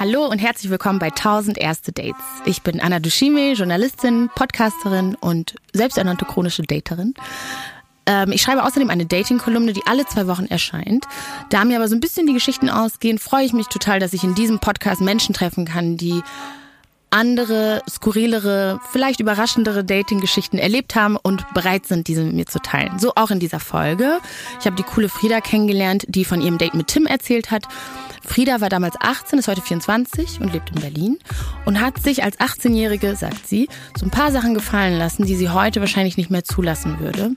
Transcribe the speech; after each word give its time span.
Hallo 0.00 0.24
und 0.24 0.38
herzlich 0.38 0.70
willkommen 0.70 0.98
bei 0.98 1.08
1000 1.08 1.58
erste 1.58 1.92
Dates. 1.92 2.24
Ich 2.46 2.62
bin 2.62 2.80
Anna 2.80 3.00
Dushime, 3.00 3.52
Journalistin, 3.52 4.30
Podcasterin 4.34 5.14
und 5.14 5.56
selbsternannte 5.74 6.24
chronische 6.24 6.62
Daterin. 6.62 7.12
Ähm, 8.06 8.32
ich 8.32 8.40
schreibe 8.40 8.64
außerdem 8.64 8.88
eine 8.88 9.04
Dating-Kolumne, 9.04 9.74
die 9.74 9.82
alle 9.84 10.06
zwei 10.06 10.26
Wochen 10.26 10.46
erscheint. 10.46 11.04
Da 11.50 11.66
mir 11.66 11.76
aber 11.76 11.86
so 11.86 11.94
ein 11.94 12.00
bisschen 12.00 12.26
die 12.26 12.32
Geschichten 12.32 12.70
ausgehen, 12.70 13.18
freue 13.18 13.44
ich 13.44 13.52
mich 13.52 13.66
total, 13.66 14.00
dass 14.00 14.14
ich 14.14 14.24
in 14.24 14.34
diesem 14.34 14.58
Podcast 14.58 15.02
Menschen 15.02 15.34
treffen 15.34 15.66
kann, 15.66 15.98
die 15.98 16.22
andere, 17.10 17.82
skurrilere, 17.86 18.80
vielleicht 18.92 19.20
überraschendere 19.20 19.84
Dating-Geschichten 19.84 20.56
erlebt 20.56 20.94
haben 20.94 21.16
und 21.16 21.44
bereit 21.52 21.86
sind, 21.86 22.08
diese 22.08 22.24
mit 22.24 22.32
mir 22.32 22.46
zu 22.46 22.60
teilen. 22.60 22.98
So 22.98 23.12
auch 23.16 23.30
in 23.30 23.38
dieser 23.38 23.60
Folge. 23.60 24.20
Ich 24.60 24.64
habe 24.64 24.76
die 24.76 24.82
coole 24.82 25.10
Frieda 25.10 25.42
kennengelernt, 25.42 26.06
die 26.08 26.24
von 26.24 26.40
ihrem 26.40 26.56
Date 26.56 26.72
mit 26.72 26.86
Tim 26.86 27.04
erzählt 27.04 27.50
hat. 27.50 27.64
Frieda 28.22 28.60
war 28.60 28.68
damals 28.68 28.96
18, 29.00 29.38
ist 29.38 29.48
heute 29.48 29.62
24 29.62 30.40
und 30.40 30.52
lebt 30.52 30.70
in 30.70 30.80
Berlin 30.80 31.18
und 31.64 31.80
hat 31.80 32.02
sich 32.02 32.22
als 32.22 32.38
18-Jährige, 32.38 33.16
sagt 33.16 33.46
sie, 33.46 33.68
so 33.98 34.06
ein 34.06 34.10
paar 34.10 34.30
Sachen 34.30 34.54
gefallen 34.54 34.98
lassen, 34.98 35.24
die 35.24 35.36
sie 35.36 35.48
heute 35.48 35.80
wahrscheinlich 35.80 36.16
nicht 36.16 36.30
mehr 36.30 36.44
zulassen 36.44 37.00
würde. 37.00 37.32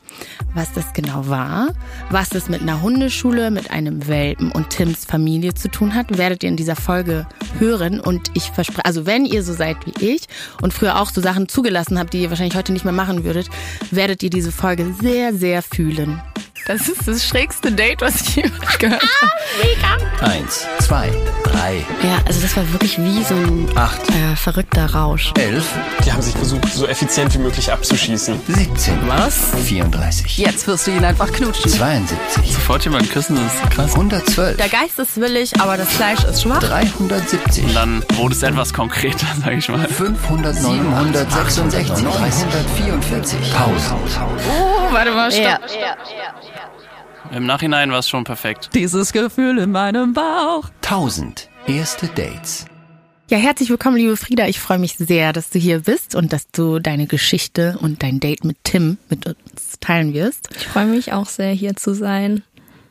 Was 0.54 0.74
das 0.74 0.94
genau 0.94 1.28
war, 1.28 1.70
was 2.10 2.34
es 2.34 2.50
mit 2.50 2.62
einer 2.62 2.82
Hundeschule, 2.82 3.50
mit 3.50 3.72
einem 3.72 4.08
Welpen 4.08 4.52
und 4.52 4.70
Tims 4.70 5.06
Familie 5.06 5.54
zu 5.54 5.70
tun 5.70 5.96
hat, 5.96 6.18
werdet 6.18 6.44
ihr 6.44 6.50
in 6.50 6.58
dieser 6.58 6.76
Folge 6.76 7.28
hören 7.60 8.00
und 8.00 8.30
ich 8.34 8.52
verspreche, 8.52 8.86
also 8.86 9.06
wenn 9.06 9.26
ihr 9.26 9.44
so 9.44 9.54
seid 9.54 9.78
wie 9.86 10.06
ich 10.06 10.28
und 10.62 10.74
früher 10.74 11.00
auch 11.00 11.10
so 11.10 11.22
Sachen 11.22 11.48
zugelassen 11.48 11.98
habt, 11.98 12.14
die 12.14 12.22
ihr 12.22 12.30
wahrscheinlich 12.30 12.56
heute 12.56 12.74
nicht 12.74 12.86
mehr 12.86 12.94
machen 12.94 13.24
würdet, 13.24 13.50
werdet 13.92 14.22
ihr 14.24 14.30
diese 14.30 14.52
Folge 14.52 14.94
sehr, 15.02 15.34
sehr 15.34 15.62
fühlen. 15.62 16.22
Das 16.66 16.88
ist 16.88 17.08
das 17.08 17.26
schrägste 17.26 17.72
Date, 17.72 18.02
was 18.02 18.22
ich 18.22 18.36
jemals 18.38 18.78
gehört 18.80 19.02
habe. 19.02 19.32
Mega. 19.62 20.26
Eins, 20.26 20.66
zwei, 20.80 21.12
drei. 21.54 21.86
Ja, 22.04 22.18
also 22.26 22.42
das 22.42 22.56
war 22.56 22.72
wirklich 22.72 22.98
wie 23.00 23.24
so 23.24 23.34
ein 23.36 23.70
acht, 23.76 24.02
äh, 24.10 24.36
verrückter 24.36 24.94
Rausch. 24.94 25.32
Elf. 25.38 25.66
Die 26.06 26.12
haben 26.12 26.22
sich 26.22 26.34
versucht, 26.36 26.74
so 26.74 26.88
effizient 26.88 27.34
wie 27.34 27.40
möglich 27.40 27.72
abzuschießen. 27.72 28.40
17. 28.48 29.08
Was? 29.08 29.52
34. 29.66 30.38
Jetzt 30.38 30.68
wirst 30.68 30.88
du 30.88 30.92
ihn 30.92 31.04
einfach 31.06 31.32
knutschen. 31.32 31.72
72. 31.72 32.54
Sofort 32.54 32.84
jemanden 32.86 33.10
küssen, 33.10 33.36
das 33.36 33.54
ist 33.54 33.70
krass. 33.72 33.92
112. 33.94 34.58
Der 34.58 34.70
Geist 34.70 35.00
ist 35.00 35.20
willig, 35.20 35.60
aber 35.60 35.78
das 35.78 35.90
Fleisch 35.90 36.24
ist 36.24 36.42
schwach. 36.42 36.60
370. 36.60 37.64
Und 37.66 37.76
dann 37.76 38.04
wurde 38.16 38.36
es 38.36 38.44
etwas 38.44 38.74
konkreter, 38.74 39.28
sag 39.44 39.54
ich 39.54 39.70
mal. 39.70 39.88
500, 39.88 40.56
766, 40.56 42.04
344. 42.04 43.40
Pause. 43.54 43.96
Oh, 44.60 44.94
warte 44.94 45.12
mal, 45.12 45.32
stopp. 45.32 45.44
Ja. 45.46 45.96
Im 47.32 47.46
Nachhinein 47.46 47.92
war 47.92 48.00
es 48.00 48.10
schon 48.10 48.24
perfekt. 48.24 48.70
Dieses 48.74 49.14
Gefühl 49.14 49.58
in 49.58 49.72
meinem 49.72 50.14
Bauch. 50.14 50.70
1000 50.82 51.50
erste 51.68 52.08
Dates. 52.08 52.66
Ja, 53.30 53.38
herzlich 53.38 53.70
willkommen, 53.70 53.98
liebe 53.98 54.18
Frieda. 54.18 54.48
Ich 54.48 54.60
freue 54.60 54.78
mich 54.78 54.98
sehr, 54.98 55.34
dass 55.34 55.50
du 55.50 55.58
hier 55.58 55.80
bist 55.80 56.14
und 56.14 56.34
dass 56.34 56.52
du 56.52 56.80
deine 56.80 57.08
Geschichte 57.08 57.78
und 57.80 58.04
dein 58.04 58.20
Date 58.20 58.44
mit 58.44 58.58
Tim 58.64 58.98
mit 59.10 59.26
uns 59.26 59.80
teilen 59.80 60.14
wirst. 60.14 60.50
Ich 60.56 60.68
freue 60.68 60.86
mich 60.86 61.14
auch 61.14 61.28
sehr, 61.28 61.52
hier 61.52 61.76
zu 61.76 61.96
sein. 61.96 62.44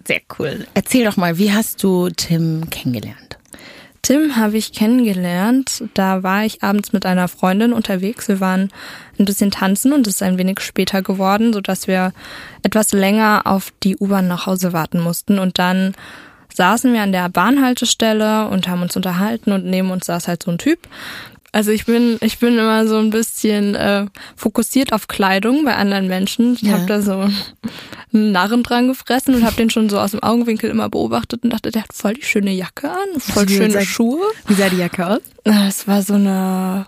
Sehr 0.06 0.20
cool. 0.38 0.66
Erzähl 0.75 1.05
doch 1.05 1.16
mal, 1.16 1.38
wie 1.38 1.53
hast 1.53 1.83
du 1.84 2.08
Tim 2.08 2.69
kennengelernt? 2.70 3.31
Tim 4.03 4.34
habe 4.34 4.56
ich 4.56 4.72
kennengelernt. 4.72 5.84
Da 5.95 6.25
war 6.25 6.45
ich 6.45 6.64
abends 6.64 6.92
mit 6.92 7.06
einer 7.06 7.28
Freundin 7.28 7.72
unterwegs. 7.72 8.27
Wir 8.27 8.41
waren 8.41 8.70
ein 9.17 9.25
bisschen 9.25 9.53
tanzen 9.53 9.92
und 9.92 10.09
es 10.09 10.17
ist 10.17 10.22
ein 10.22 10.39
wenig 10.39 10.59
später 10.59 11.03
geworden, 11.03 11.53
sodass 11.53 11.86
wir 11.86 12.12
etwas 12.64 12.92
länger 12.92 13.42
auf 13.44 13.72
die 13.84 13.97
U-Bahn 13.97 14.27
nach 14.27 14.47
Hause 14.47 14.72
warten 14.72 15.00
mussten. 15.00 15.39
Und 15.39 15.61
dann 15.61 15.94
saßen 16.53 16.92
wir 16.92 17.03
an 17.03 17.12
der 17.12 17.28
Bahnhaltestelle 17.28 18.48
und 18.48 18.67
haben 18.67 18.83
uns 18.83 18.97
unterhalten 18.97 19.53
und 19.53 19.64
neben 19.64 19.92
uns 19.92 20.06
saß 20.06 20.27
halt 20.27 20.42
so 20.42 20.50
ein 20.50 20.59
Typ. 20.59 20.81
Also 21.55 21.70
ich 21.70 21.84
bin, 21.84 22.17
ich 22.22 22.39
bin 22.39 22.55
immer 22.58 22.86
so 22.89 22.97
ein 22.97 23.11
bisschen 23.11 23.75
äh, 23.75 24.06
fokussiert 24.36 24.92
auf 24.95 25.06
Kleidung 25.06 25.64
bei 25.67 25.75
anderen 25.77 26.09
Menschen. 26.09 26.55
Ich 26.55 26.62
Ja. 26.62 26.72
habe 26.78 26.86
da 26.86 27.03
so 27.03 27.28
einen 28.12 28.32
Narren 28.32 28.62
dran 28.62 28.88
gefressen 28.88 29.34
und 29.34 29.44
habe 29.44 29.56
den 29.56 29.69
schon 29.69 29.91
so 29.91 29.99
aus 30.00 30.12
dem 30.12 30.22
Augenwinkel 30.22 30.71
immer 30.71 30.88
beobachtet 30.88 31.44
und 31.44 31.50
dachte, 31.53 31.71
der 31.71 31.82
hat 31.82 31.93
voll 31.93 32.15
die 32.15 32.22
schöne 32.22 32.53
Jacke 32.53 32.91
an, 32.91 33.21
voll 33.21 33.49
schöne 33.49 33.71
sag- 33.71 33.84
Schuhe. 33.84 34.22
Wie 34.47 34.54
sah 34.54 34.71
die 34.71 34.77
Jacke 34.78 35.06
aus? 35.06 35.21
Es 35.44 35.87
war 35.87 36.03
so 36.03 36.15
eine 36.15 36.87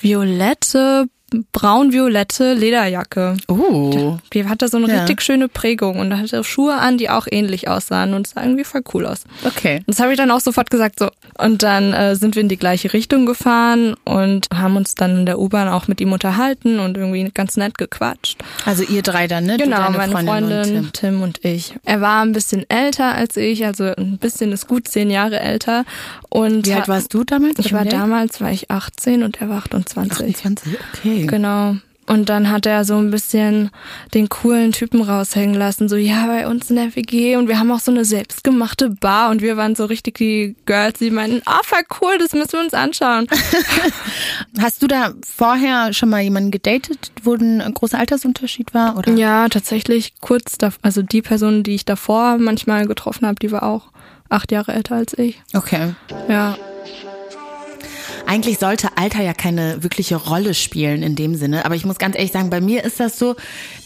violette, 0.00 1.06
braun-violette 1.52 2.54
Lederjacke. 2.54 3.36
Oh. 3.48 4.18
Die 4.32 4.46
hatte 4.48 4.68
so 4.68 4.76
eine 4.76 4.88
Ja. 4.88 5.00
richtig 5.00 5.22
schöne 5.22 5.48
Prägung 5.48 5.98
und 5.98 6.16
hatte 6.16 6.44
Schuhe 6.44 6.74
an, 6.74 6.98
die 6.98 7.10
auch 7.10 7.26
ähnlich 7.30 7.68
aussahen 7.68 8.14
und 8.14 8.26
sah 8.26 8.42
irgendwie 8.42 8.64
voll 8.64 8.82
cool 8.94 9.06
aus. 9.06 9.24
Okay. 9.44 9.82
Das 9.86 10.00
habe 10.00 10.12
ich 10.12 10.16
dann 10.18 10.30
auch 10.30 10.40
sofort 10.40 10.70
gesagt 10.70 10.98
so. 10.98 11.10
Und 11.38 11.62
dann 11.62 11.92
äh, 11.92 12.14
sind 12.16 12.34
wir 12.34 12.42
in 12.42 12.48
die 12.48 12.56
gleiche 12.58 12.92
Richtung 12.92 13.26
gefahren 13.26 13.94
und 14.04 14.48
haben 14.54 14.76
uns 14.76 14.94
dann 14.94 15.20
in 15.20 15.26
der 15.26 15.38
U-Bahn 15.38 15.68
auch 15.68 15.88
mit 15.88 16.00
ihm 16.00 16.12
unterhalten 16.12 16.78
und 16.78 16.96
irgendwie 16.96 17.30
ganz 17.32 17.56
nett 17.56 17.78
gequatscht. 17.78 18.38
Also 18.66 18.82
ihr 18.82 19.02
drei 19.02 19.26
dann, 19.26 19.44
ne? 19.44 19.56
Genau, 19.56 19.90
meine 19.90 20.12
Freundin, 20.12 20.58
und 20.76 20.92
Tim. 20.92 20.92
Tim. 20.92 21.22
und 21.22 21.44
ich. 21.44 21.74
Er 21.84 22.00
war 22.00 22.22
ein 22.22 22.32
bisschen 22.32 22.68
älter 22.68 23.12
als 23.14 23.36
ich, 23.36 23.64
also 23.64 23.84
ein 23.84 24.18
bisschen 24.18 24.52
ist 24.52 24.68
gut 24.68 24.88
zehn 24.88 25.10
Jahre 25.10 25.40
älter. 25.40 25.84
Und 26.28 26.66
Wie 26.66 26.72
alt 26.74 26.88
warst 26.88 27.12
du 27.14 27.24
damals? 27.24 27.58
Ich 27.58 27.72
war 27.72 27.84
damals, 27.84 28.40
war 28.40 28.50
ich 28.50 28.70
18 28.70 29.22
und 29.22 29.40
er 29.40 29.48
war 29.48 29.58
28. 29.58 30.34
28, 30.36 30.72
okay. 30.94 31.21
Genau. 31.26 31.76
Und 32.06 32.28
dann 32.28 32.50
hat 32.50 32.66
er 32.66 32.84
so 32.84 32.96
ein 32.96 33.10
bisschen 33.12 33.70
den 34.12 34.28
coolen 34.28 34.72
Typen 34.72 35.02
raushängen 35.02 35.54
lassen, 35.54 35.88
so 35.88 35.96
ja, 35.96 36.26
bei 36.26 36.48
uns 36.48 36.68
in 36.68 36.76
der 36.76 36.96
WG 36.96 37.36
und 37.36 37.46
wir 37.46 37.60
haben 37.60 37.70
auch 37.70 37.78
so 37.78 37.92
eine 37.92 38.04
selbstgemachte 38.04 38.90
Bar 38.90 39.30
und 39.30 39.40
wir 39.40 39.56
waren 39.56 39.76
so 39.76 39.84
richtig 39.84 40.18
die 40.18 40.56
Girls, 40.66 40.98
die 40.98 41.12
meinten, 41.12 41.42
ah, 41.46 41.60
voll 41.62 41.84
cool, 42.00 42.18
das 42.18 42.32
müssen 42.32 42.54
wir 42.54 42.60
uns 42.60 42.74
anschauen. 42.74 43.28
Hast 44.60 44.82
du 44.82 44.88
da 44.88 45.14
vorher 45.24 45.92
schon 45.92 46.08
mal 46.08 46.20
jemanden 46.20 46.50
gedatet, 46.50 47.12
wo 47.22 47.34
ein 47.34 47.62
großer 47.72 48.00
Altersunterschied 48.00 48.74
war? 48.74 48.98
Oder? 48.98 49.12
Ja, 49.14 49.48
tatsächlich 49.48 50.14
kurz, 50.20 50.58
da, 50.58 50.70
also 50.82 51.02
die 51.02 51.22
Person, 51.22 51.62
die 51.62 51.76
ich 51.76 51.84
davor 51.84 52.36
manchmal 52.38 52.86
getroffen 52.86 53.28
habe, 53.28 53.36
die 53.36 53.52
war 53.52 53.62
auch 53.62 53.92
acht 54.28 54.50
Jahre 54.50 54.72
älter 54.72 54.96
als 54.96 55.16
ich. 55.16 55.40
Okay. 55.54 55.94
Ja. 56.28 56.56
Eigentlich 58.26 58.58
sollte 58.58 58.88
Alter 58.96 59.22
ja 59.22 59.34
keine 59.34 59.82
wirkliche 59.82 60.16
Rolle 60.16 60.54
spielen 60.54 61.02
in 61.02 61.16
dem 61.16 61.34
Sinne. 61.34 61.64
Aber 61.64 61.74
ich 61.74 61.84
muss 61.84 61.98
ganz 61.98 62.16
ehrlich 62.16 62.32
sagen, 62.32 62.50
bei 62.50 62.60
mir 62.60 62.84
ist 62.84 63.00
das 63.00 63.18
so, 63.18 63.36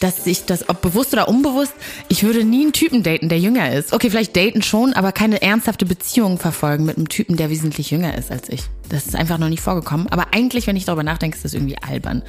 dass 0.01 0.27
ich 0.27 0.45
das, 0.45 0.69
ob 0.69 0.83
bewusst 0.83 1.13
oder 1.13 1.29
unbewusst, 1.29 1.73
ich 2.09 2.23
würde 2.23 2.45
nie 2.45 2.63
einen 2.63 2.73
Typen 2.73 3.03
daten, 3.03 3.29
der 3.29 3.39
jünger 3.39 3.73
ist. 3.73 3.93
Okay, 3.93 4.11
vielleicht 4.11 4.37
daten 4.37 4.63
schon, 4.63 4.93
aber 4.93 5.13
keine 5.13 5.43
ernsthafte 5.43 5.87
Beziehung 5.87 6.39
verfolgen 6.39 6.85
mit 6.85 6.97
einem 6.97 7.09
Typen, 7.09 7.37
der 7.37 7.51
wesentlich 7.51 7.91
jünger 7.91 8.17
ist 8.17 8.31
als 8.31 8.49
ich. 8.49 8.63
Das 8.89 9.07
ist 9.07 9.17
einfach 9.17 9.39
noch 9.39 9.49
nie 9.49 9.57
vorgekommen. 9.57 10.09
Aber 10.09 10.33
eigentlich, 10.33 10.67
wenn 10.67 10.77
ich 10.77 10.85
darüber 10.85 11.03
nachdenke, 11.03 11.37
ist 11.37 11.45
das 11.45 11.55
irgendwie 11.55 11.79
albern. 11.79 12.23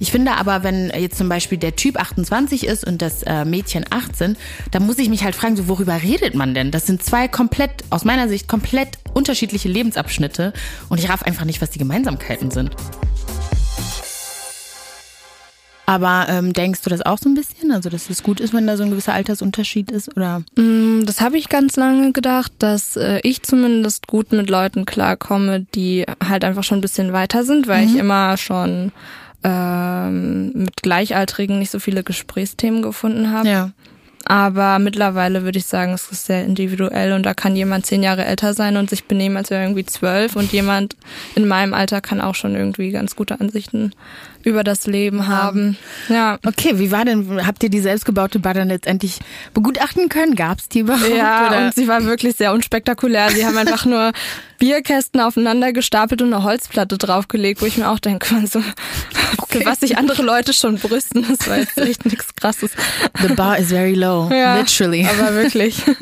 Ich 0.00 0.10
finde 0.10 0.32
aber, 0.32 0.62
wenn 0.64 0.90
jetzt 0.90 1.16
zum 1.16 1.28
Beispiel 1.28 1.58
der 1.58 1.76
Typ 1.76 1.96
28 1.96 2.66
ist 2.66 2.84
und 2.84 3.00
das 3.00 3.22
äh, 3.22 3.44
Mädchen 3.44 3.84
18, 3.88 4.36
dann 4.70 4.86
muss 4.86 4.98
ich 4.98 5.08
mich 5.08 5.24
halt 5.24 5.34
fragen, 5.34 5.56
so 5.56 5.68
worüber 5.68 6.02
redet 6.02 6.34
man 6.34 6.54
denn? 6.54 6.70
Das 6.70 6.86
sind 6.86 7.02
zwei 7.02 7.28
komplett, 7.28 7.84
aus 7.90 8.04
meiner 8.04 8.28
Sicht, 8.28 8.48
komplett 8.48 8.98
unterschiedliche 9.14 9.68
Lebensabschnitte 9.68 10.52
und 10.88 10.98
ich 10.98 11.08
raff 11.08 11.22
einfach 11.22 11.44
nicht, 11.44 11.62
was 11.62 11.70
die 11.70 11.78
Gemeinsamkeiten 11.78 12.50
sind. 12.50 12.72
Aber 15.86 16.26
ähm, 16.30 16.54
denkst 16.54 16.80
du 16.82 16.88
das 16.90 17.02
auch 17.02 17.18
so 17.18 17.28
ein 17.28 17.34
bisschen? 17.34 17.70
Also, 17.70 17.90
dass 17.90 18.08
es 18.08 18.22
gut 18.22 18.40
ist, 18.40 18.54
wenn 18.54 18.66
da 18.66 18.76
so 18.76 18.84
ein 18.84 18.90
gewisser 18.90 19.12
Altersunterschied 19.12 19.90
ist? 19.90 20.16
Oder? 20.16 20.42
Mm, 20.56 21.04
Das 21.04 21.20
habe 21.20 21.36
ich 21.36 21.50
ganz 21.50 21.76
lange 21.76 22.12
gedacht, 22.12 22.52
dass 22.58 22.96
äh, 22.96 23.20
ich 23.22 23.42
zumindest 23.42 24.06
gut 24.06 24.32
mit 24.32 24.48
Leuten 24.48 24.86
klarkomme, 24.86 25.66
die 25.74 26.06
halt 26.26 26.44
einfach 26.44 26.64
schon 26.64 26.78
ein 26.78 26.82
bisschen 26.82 27.12
weiter 27.12 27.44
sind, 27.44 27.68
weil 27.68 27.84
ich 27.86 27.96
immer 27.96 28.38
schon 28.38 28.92
ähm, 29.42 30.52
mit 30.54 30.82
Gleichaltrigen 30.82 31.58
nicht 31.58 31.70
so 31.70 31.78
viele 31.78 32.02
Gesprächsthemen 32.02 32.80
gefunden 32.80 33.30
habe. 33.30 33.48
Ja. 33.48 33.70
Aber 34.26 34.78
mittlerweile 34.78 35.44
würde 35.44 35.58
ich 35.58 35.66
sagen, 35.66 35.92
es 35.92 36.10
ist 36.10 36.26
sehr 36.26 36.44
individuell 36.44 37.12
und 37.12 37.24
da 37.24 37.34
kann 37.34 37.56
jemand 37.56 37.84
zehn 37.84 38.02
Jahre 38.02 38.24
älter 38.24 38.54
sein 38.54 38.76
und 38.76 38.88
sich 38.88 39.04
benehmen, 39.04 39.36
als 39.36 39.50
wäre 39.50 39.60
er 39.60 39.66
irgendwie 39.66 39.84
zwölf 39.84 40.36
und 40.36 40.52
jemand 40.52 40.96
in 41.34 41.46
meinem 41.46 41.74
Alter 41.74 42.00
kann 42.00 42.20
auch 42.20 42.34
schon 42.34 42.54
irgendwie 42.54 42.90
ganz 42.90 43.16
gute 43.16 43.40
Ansichten 43.40 43.92
über 44.44 44.62
das 44.62 44.86
Leben 44.86 45.26
haben. 45.26 45.76
Ja. 46.08 46.38
Okay, 46.44 46.78
wie 46.78 46.90
war 46.90 47.04
denn, 47.04 47.46
habt 47.46 47.62
ihr 47.62 47.70
die 47.70 47.80
selbstgebaute 47.80 48.38
Bar 48.38 48.54
dann 48.54 48.68
letztendlich 48.68 49.20
begutachten 49.54 50.08
können? 50.08 50.34
Gab's 50.34 50.68
die 50.68 50.80
überhaupt? 50.80 51.16
Ja, 51.16 51.48
oder? 51.48 51.66
und 51.66 51.74
sie 51.74 51.88
war 51.88 52.04
wirklich 52.04 52.36
sehr 52.36 52.52
unspektakulär. 52.52 53.30
Sie 53.30 53.44
haben 53.44 53.56
einfach 53.56 53.86
nur 53.86 54.12
Bierkästen 54.58 55.20
aufeinander 55.20 55.72
gestapelt 55.72 56.22
und 56.22 56.32
eine 56.32 56.44
Holzplatte 56.44 56.98
draufgelegt, 56.98 57.62
wo 57.62 57.66
ich 57.66 57.76
mir 57.76 57.88
auch 57.88 57.98
denke, 57.98 58.46
so, 58.46 58.62
für 59.48 59.64
was 59.64 59.80
sich 59.80 59.98
andere 59.98 60.22
Leute 60.22 60.52
schon 60.52 60.78
brüsten, 60.78 61.24
das 61.28 61.48
war 61.48 61.58
jetzt 61.58 61.78
echt 61.78 62.04
nichts 62.06 62.34
krasses. 62.34 62.70
The 63.20 63.34
bar 63.34 63.58
is 63.58 63.68
very 63.68 63.94
low, 63.94 64.13
Ja, 64.30 64.56
literally. 64.56 65.06
Aber 65.06 65.34
wirklich. 65.34 65.82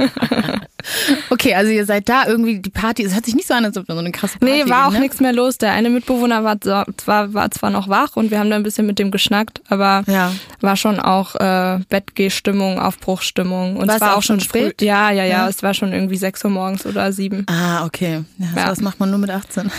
Okay, 1.30 1.54
also 1.54 1.70
ihr 1.70 1.86
seid 1.86 2.08
da 2.08 2.26
irgendwie, 2.26 2.58
die 2.58 2.68
Party, 2.70 3.04
es 3.04 3.14
hört 3.14 3.24
sich 3.24 3.36
nicht 3.36 3.46
so 3.46 3.54
an, 3.54 3.64
als 3.64 3.76
ob 3.76 3.86
da 3.86 3.94
so 3.94 4.00
eine 4.00 4.10
krasse 4.10 4.40
Party 4.40 4.64
Nee, 4.64 4.68
war 4.68 4.88
auch 4.88 4.92
ne? 4.92 4.98
nichts 4.98 5.20
mehr 5.20 5.32
los. 5.32 5.56
Der 5.56 5.70
eine 5.70 5.90
Mitbewohner 5.90 6.42
war 6.42 6.60
zwar, 6.60 7.32
war 7.32 7.50
zwar 7.52 7.70
noch 7.70 7.88
wach 7.88 8.16
und 8.16 8.32
wir 8.32 8.40
haben 8.40 8.50
da 8.50 8.56
ein 8.56 8.64
bisschen 8.64 8.86
mit 8.86 8.98
dem 8.98 9.12
geschnackt, 9.12 9.60
aber 9.68 10.02
Ja. 10.08 10.32
war 10.60 10.74
schon 10.76 10.98
auch 10.98 11.36
äh, 11.36 11.78
Bettgehstimmung, 11.88 12.80
Aufbruchstimmung. 12.80 13.76
Und 13.76 13.86
War 13.86 13.94
es 13.94 14.00
war 14.00 14.16
auch 14.16 14.24
schon 14.24 14.40
spät? 14.40 14.74
früh. 14.80 14.86
Ja, 14.86 15.12
ja, 15.12 15.22
ja, 15.22 15.42
Ja. 15.44 15.48
Es 15.48 15.62
war 15.62 15.72
schon 15.72 15.92
irgendwie 15.92 16.16
sechs 16.16 16.44
Uhr 16.44 16.50
morgens 16.50 16.84
oder 16.84 17.12
sieben. 17.12 17.46
Ah, 17.48 17.84
okay. 17.86 18.24
Ja, 18.38 18.46
Ja. 18.56 18.66
Das 18.66 18.80
macht 18.80 18.98
man 18.98 19.08
nur 19.10 19.20
mit 19.20 19.30
18. 19.30 19.70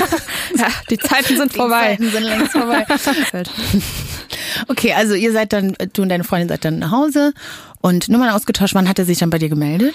ja, 0.56 0.68
die 0.88 0.96
Zeiten 0.98 1.36
sind 1.36 1.52
vorbei. 1.52 1.98
Die 2.00 2.04
Zeiten 2.10 2.12
sind 2.12 2.22
längst 2.24 2.52
vorbei. 2.52 2.86
Okay, 4.68 4.92
also 4.92 5.14
ihr 5.14 5.32
seid 5.32 5.52
dann, 5.52 5.76
du 5.92 6.02
und 6.02 6.08
deine 6.08 6.24
Freundin 6.24 6.48
seid 6.48 6.64
dann 6.64 6.78
nach 6.78 6.90
Hause 6.90 7.32
und 7.80 8.08
Nummern 8.08 8.30
ausgetauscht. 8.30 8.74
Wann 8.74 8.88
hat 8.88 8.98
er 8.98 9.04
sich 9.04 9.18
dann 9.18 9.30
bei 9.30 9.38
dir 9.38 9.48
gemeldet? 9.48 9.94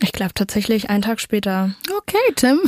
Ich 0.00 0.12
glaube 0.12 0.34
tatsächlich 0.34 0.90
einen 0.90 1.02
Tag 1.02 1.20
später. 1.20 1.74
Okay, 1.96 2.32
Tim. 2.34 2.60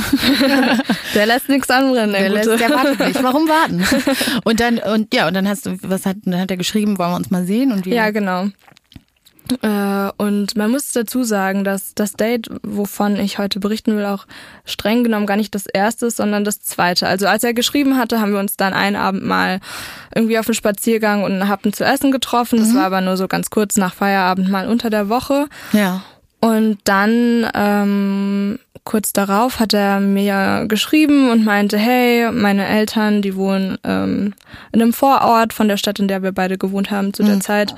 der 1.13 1.25
lässt 1.25 1.49
nichts 1.49 1.69
anbrennen, 1.69 2.13
der, 2.13 2.21
der, 2.21 2.29
lässt, 2.29 2.59
der 2.59 2.69
wartet 2.69 2.99
nicht. 2.99 3.21
Warum 3.21 3.47
warten? 3.47 3.85
Und 4.43 4.59
dann, 4.59 4.79
und 4.79 5.13
ja, 5.13 5.27
und 5.27 5.33
dann 5.33 5.47
hast 5.47 5.65
du, 5.65 5.77
was 5.81 6.05
hat, 6.05 6.17
dann 6.23 6.39
hat 6.39 6.49
er 6.49 6.57
geschrieben, 6.57 6.97
wollen 6.97 7.11
wir 7.11 7.17
uns 7.17 7.29
mal 7.29 7.45
sehen 7.45 7.71
und 7.71 7.85
wie? 7.85 7.93
Ja, 7.93 8.09
genau. 8.11 8.47
Äh, 9.61 10.11
und 10.17 10.55
man 10.55 10.71
muss 10.71 10.91
dazu 10.91 11.23
sagen, 11.23 11.63
dass 11.63 11.93
das 11.95 12.13
Date, 12.13 12.49
wovon 12.63 13.17
ich 13.17 13.37
heute 13.37 13.59
berichten 13.59 13.95
will, 13.95 14.05
auch 14.05 14.25
streng 14.65 15.03
genommen 15.03 15.25
gar 15.25 15.37
nicht 15.37 15.55
das 15.55 15.65
erste 15.65 16.11
sondern 16.11 16.43
das 16.43 16.61
zweite. 16.61 17.07
Also 17.07 17.27
als 17.27 17.43
er 17.43 17.53
geschrieben 17.53 17.97
hatte, 17.97 18.19
haben 18.19 18.33
wir 18.33 18.39
uns 18.39 18.57
dann 18.57 18.73
einen 18.73 18.95
Abend 18.95 19.23
mal 19.23 19.59
irgendwie 20.13 20.39
auf 20.39 20.47
einen 20.47 20.55
Spaziergang 20.55 21.23
und 21.23 21.47
Happen 21.47 21.73
zu 21.73 21.83
essen 21.83 22.11
getroffen. 22.11 22.59
Das 22.59 22.69
mhm. 22.69 22.75
war 22.75 22.85
aber 22.85 23.01
nur 23.01 23.17
so 23.17 23.27
ganz 23.27 23.49
kurz 23.49 23.77
nach 23.77 23.93
Feierabend 23.93 24.49
mal 24.49 24.67
unter 24.67 24.89
der 24.89 25.09
Woche. 25.09 25.47
Ja. 25.73 26.03
Und 26.39 26.77
dann 26.83 27.49
ähm, 27.55 28.59
kurz 28.87 29.11
darauf 29.11 29.59
hat 29.59 29.73
er 29.73 29.99
mir 29.99 30.65
geschrieben 30.67 31.29
und 31.29 31.43
meinte, 31.43 31.77
hey, 31.77 32.31
meine 32.31 32.65
Eltern, 32.65 33.21
die 33.21 33.35
wohnen 33.35 33.77
ähm, 33.83 34.33
in 34.71 34.81
einem 34.81 34.93
Vorort 34.93 35.51
von 35.51 35.67
der 35.67 35.75
Stadt, 35.77 35.99
in 35.99 36.07
der 36.07 36.23
wir 36.23 36.31
beide 36.31 36.57
gewohnt 36.57 36.89
haben 36.89 37.13
zu 37.13 37.23
der 37.23 37.35
mhm. 37.35 37.41
Zeit. 37.41 37.75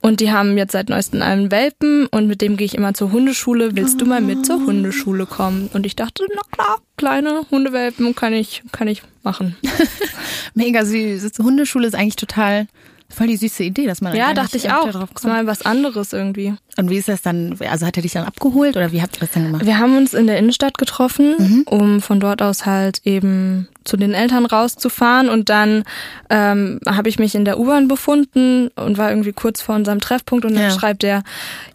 Und 0.00 0.20
die 0.20 0.32
haben 0.32 0.56
jetzt 0.56 0.72
seit 0.72 0.88
neuestem 0.88 1.20
einen 1.20 1.50
Welpen 1.50 2.06
und 2.06 2.26
mit 2.26 2.40
dem 2.40 2.56
gehe 2.56 2.64
ich 2.64 2.74
immer 2.74 2.94
zur 2.94 3.12
Hundeschule. 3.12 3.76
Willst 3.76 4.00
du 4.00 4.06
mal 4.06 4.22
mit 4.22 4.46
zur 4.46 4.64
Hundeschule 4.64 5.26
kommen? 5.26 5.68
Und 5.74 5.84
ich 5.84 5.94
dachte, 5.94 6.24
na 6.34 6.42
klar, 6.52 6.78
kleine 6.96 7.44
Hundewelpen 7.50 8.14
kann 8.14 8.32
ich, 8.32 8.62
kann 8.72 8.88
ich 8.88 9.02
machen. 9.24 9.56
Mega 10.54 10.84
süß. 10.84 11.32
Hundeschule 11.38 11.86
ist 11.86 11.94
eigentlich 11.94 12.16
total 12.16 12.66
Voll 13.08 13.28
die 13.28 13.36
süße 13.36 13.62
Idee, 13.62 13.86
dass 13.86 14.00
man 14.00 14.14
Ja, 14.16 14.34
dachte 14.34 14.56
ich 14.56 14.70
auch. 14.70 14.88
Ist 15.14 15.24
mal 15.24 15.46
was 15.46 15.62
anderes 15.62 16.12
irgendwie. 16.12 16.54
Und 16.76 16.90
wie 16.90 16.96
ist 16.96 17.08
das 17.08 17.22
dann? 17.22 17.56
Also 17.60 17.86
hat 17.86 17.96
er 17.96 18.02
dich 18.02 18.12
dann 18.12 18.24
abgeholt 18.24 18.76
oder 18.76 18.90
wie 18.90 19.00
habt 19.00 19.16
ihr 19.16 19.20
das 19.20 19.30
dann 19.30 19.44
gemacht? 19.44 19.64
Wir 19.64 19.78
haben 19.78 19.96
uns 19.96 20.12
in 20.12 20.26
der 20.26 20.38
Innenstadt 20.38 20.76
getroffen, 20.76 21.34
mhm. 21.38 21.62
um 21.66 22.02
von 22.02 22.18
dort 22.18 22.42
aus 22.42 22.66
halt 22.66 23.00
eben 23.04 23.68
zu 23.84 23.96
den 23.96 24.12
Eltern 24.12 24.44
rauszufahren 24.44 25.28
und 25.28 25.48
dann 25.48 25.84
ähm, 26.28 26.80
habe 26.86 27.08
ich 27.08 27.20
mich 27.20 27.36
in 27.36 27.44
der 27.44 27.60
U-Bahn 27.60 27.86
befunden 27.86 28.68
und 28.74 28.98
war 28.98 29.10
irgendwie 29.10 29.32
kurz 29.32 29.62
vor 29.62 29.76
unserem 29.76 30.00
Treffpunkt 30.00 30.44
und 30.44 30.54
dann 30.54 30.64
ja. 30.64 30.70
schreibt 30.70 31.04
er, 31.04 31.22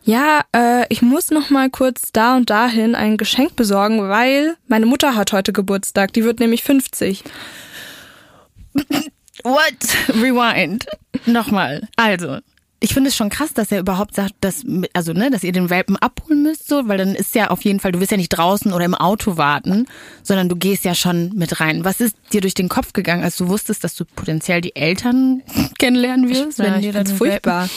ja, 0.03 0.41
äh, 0.53 0.85
ich 0.89 1.01
muss 1.01 1.31
noch 1.31 1.49
mal 1.49 1.69
kurz 1.69 2.11
da 2.11 2.35
und 2.35 2.49
dahin 2.49 2.93
ein 2.93 3.15
Geschenk 3.15 3.55
besorgen, 3.55 4.09
weil 4.09 4.57
meine 4.67 4.85
Mutter 4.85 5.15
hat 5.15 5.31
heute 5.31 5.53
Geburtstag, 5.53 6.11
die 6.11 6.25
wird 6.25 6.41
nämlich 6.41 6.63
50. 6.63 7.23
What? 9.43 9.73
Rewind. 10.15 10.85
Nochmal. 11.25 11.87
Also, 11.95 12.39
ich 12.83 12.95
finde 12.95 13.09
es 13.09 13.15
schon 13.15 13.29
krass, 13.29 13.53
dass 13.53 13.71
er 13.71 13.79
überhaupt 13.79 14.15
sagt, 14.15 14.33
dass, 14.41 14.63
also, 14.93 15.13
ne, 15.13 15.29
dass 15.29 15.43
ihr 15.43 15.51
den 15.51 15.69
Welpen 15.69 15.97
abholen 15.97 16.41
müsst, 16.41 16.67
so, 16.67 16.87
weil 16.87 16.97
dann 16.97 17.13
ist 17.13 17.35
ja 17.35 17.51
auf 17.51 17.63
jeden 17.63 17.79
Fall, 17.79 17.91
du 17.91 17.99
wirst 17.99 18.09
ja 18.09 18.17
nicht 18.17 18.29
draußen 18.29 18.73
oder 18.73 18.85
im 18.85 18.95
Auto 18.95 19.37
warten, 19.37 19.85
sondern 20.23 20.49
du 20.49 20.55
gehst 20.55 20.83
ja 20.83 20.95
schon 20.95 21.31
mit 21.35 21.59
rein. 21.59 21.85
Was 21.85 22.01
ist 22.01 22.15
dir 22.33 22.41
durch 22.41 22.55
den 22.55 22.69
Kopf 22.69 22.93
gegangen, 22.93 23.23
als 23.23 23.37
du 23.37 23.49
wusstest, 23.49 23.83
dass 23.83 23.95
du 23.95 24.03
potenziell 24.03 24.61
die 24.61 24.75
Eltern 24.75 25.43
kennenlernen 25.79 26.27
wirst? 26.27 26.59
Ich, 26.59 26.65
wenn 26.65 26.73
ja, 26.73 26.79
dir 26.79 26.93
das 26.93 27.11
furchtbar. 27.11 27.69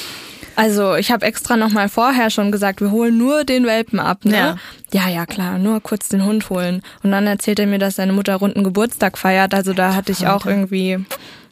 Also 0.56 0.94
ich 0.94 1.11
habe 1.11 1.26
extra 1.26 1.56
nochmal 1.56 1.88
vorher 1.88 2.31
schon 2.31 2.52
gesagt, 2.52 2.81
wir 2.81 2.90
holen 2.90 3.19
nur 3.19 3.44
den 3.44 3.66
Welpen 3.66 3.99
ab. 3.99 4.25
Ne? 4.25 4.37
Ja. 4.37 4.56
ja, 4.93 5.08
ja, 5.08 5.26
klar, 5.26 5.58
nur 5.58 5.81
kurz 5.81 6.08
den 6.08 6.25
Hund 6.25 6.49
holen. 6.49 6.82
Und 7.02 7.11
dann 7.11 7.26
erzählt 7.26 7.58
er 7.58 7.66
mir, 7.66 7.78
dass 7.78 7.96
seine 7.96 8.12
Mutter 8.12 8.37
runden 8.37 8.64
Geburtstag 8.64 9.19
feiert. 9.19 9.52
Also 9.52 9.72
da 9.72 9.94
hatte 9.94 10.12
ich 10.12 10.26
auch 10.26 10.46
irgendwie 10.46 11.05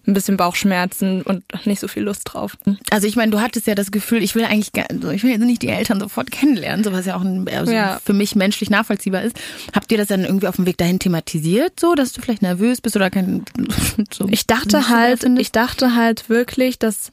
ein 0.07 0.15
bisschen 0.15 0.37
Bauchschmerzen 0.37 1.23
und 1.23 1.45
nicht 1.65 1.81
so 1.81 1.89
viel 1.89 2.03
Lust 2.03 2.23
drauf. 2.25 2.57
Also 2.91 3.07
ich 3.07 3.17
meine, 3.17 3.31
du 3.31 3.41
hattest 3.41 3.67
ja 3.67 3.75
das 3.75 3.93
Gefühl, 3.93 4.23
ich 4.23 4.35
will 4.35 4.45
eigentlich, 4.45 4.71
ich 4.75 5.23
will 5.23 5.31
jetzt 5.31 5.43
nicht 5.43 5.63
die 5.63 5.69
Eltern 5.69 6.01
sofort 6.01 6.31
kennenlernen, 6.31 6.85
so 6.85 6.93
was 6.93 7.07
ja 7.07 7.17
auch 7.17 7.23
ein, 7.23 7.49
also 7.49 7.73
ja. 7.73 8.01
für 8.05 8.13
mich 8.13 8.35
menschlich 8.35 8.69
nachvollziehbar 8.71 9.23
ist. 9.23 9.37
Habt 9.73 9.93
ihr 9.93 9.99
das 9.99 10.09
dann 10.09 10.25
irgendwie 10.25 10.49
auf 10.49 10.57
dem 10.57 10.67
Weg 10.67 10.79
dahin 10.79 10.99
thematisiert, 10.99 11.79
so, 11.79 11.95
dass 11.95 12.13
du 12.13 12.21
vielleicht 12.21 12.43
nervös 12.43 12.81
bist 12.81 12.97
oder 12.97 13.11
kein? 13.11 13.45
So 14.13 14.27
ich 14.29 14.47
dachte 14.47 14.89
halt, 14.89 15.25
ich 15.39 15.53
dachte 15.53 15.95
halt 15.95 16.29
wirklich, 16.29 16.79
dass 16.79 17.13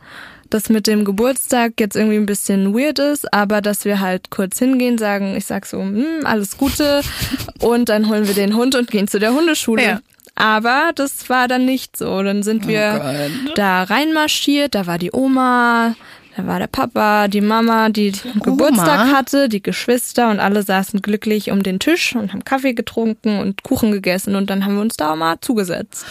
das 0.49 0.69
mit 0.69 0.87
dem 0.87 1.05
Geburtstag 1.05 1.73
jetzt 1.79 1.95
irgendwie 1.95 2.17
ein 2.17 2.25
bisschen 2.25 2.73
weird 2.73 2.99
ist, 2.99 3.31
aber 3.33 3.61
dass 3.61 3.85
wir 3.85 3.99
halt 3.99 4.29
kurz 4.29 4.57
hingehen, 4.59 4.97
sagen, 4.97 5.35
ich 5.35 5.45
sag 5.45 5.65
so, 5.65 5.79
hm, 5.79 6.25
alles 6.25 6.57
Gute 6.57 7.01
und 7.59 7.89
dann 7.89 8.09
holen 8.09 8.27
wir 8.27 8.33
den 8.33 8.55
Hund 8.55 8.75
und 8.75 8.89
gehen 8.89 9.07
zu 9.07 9.19
der 9.19 9.33
Hundeschule. 9.33 9.83
Ja. 9.83 9.99
Aber 10.39 10.91
das 10.95 11.29
war 11.29 11.49
dann 11.49 11.65
nicht 11.65 11.97
so. 11.97 12.23
Dann 12.23 12.43
sind 12.43 12.65
wir 12.65 13.01
oh 13.03 13.51
da 13.55 13.83
reinmarschiert, 13.83 14.73
da 14.73 14.87
war 14.87 14.97
die 14.97 15.11
Oma, 15.11 15.95
da 16.37 16.47
war 16.47 16.59
der 16.59 16.67
Papa, 16.67 17.27
die 17.27 17.41
Mama, 17.41 17.89
die 17.89 18.13
Oma. 18.23 18.45
Geburtstag 18.45 19.11
hatte, 19.11 19.49
die 19.49 19.61
Geschwister 19.61 20.29
und 20.29 20.39
alle 20.39 20.63
saßen 20.63 21.01
glücklich 21.01 21.51
um 21.51 21.61
den 21.61 21.79
Tisch 21.79 22.15
und 22.15 22.31
haben 22.31 22.45
Kaffee 22.45 22.73
getrunken 22.73 23.39
und 23.39 23.63
Kuchen 23.63 23.91
gegessen 23.91 24.35
und 24.35 24.49
dann 24.49 24.63
haben 24.63 24.75
wir 24.75 24.81
uns 24.81 24.95
da 24.95 25.11
auch 25.11 25.17
mal 25.17 25.41
zugesetzt. 25.41 26.05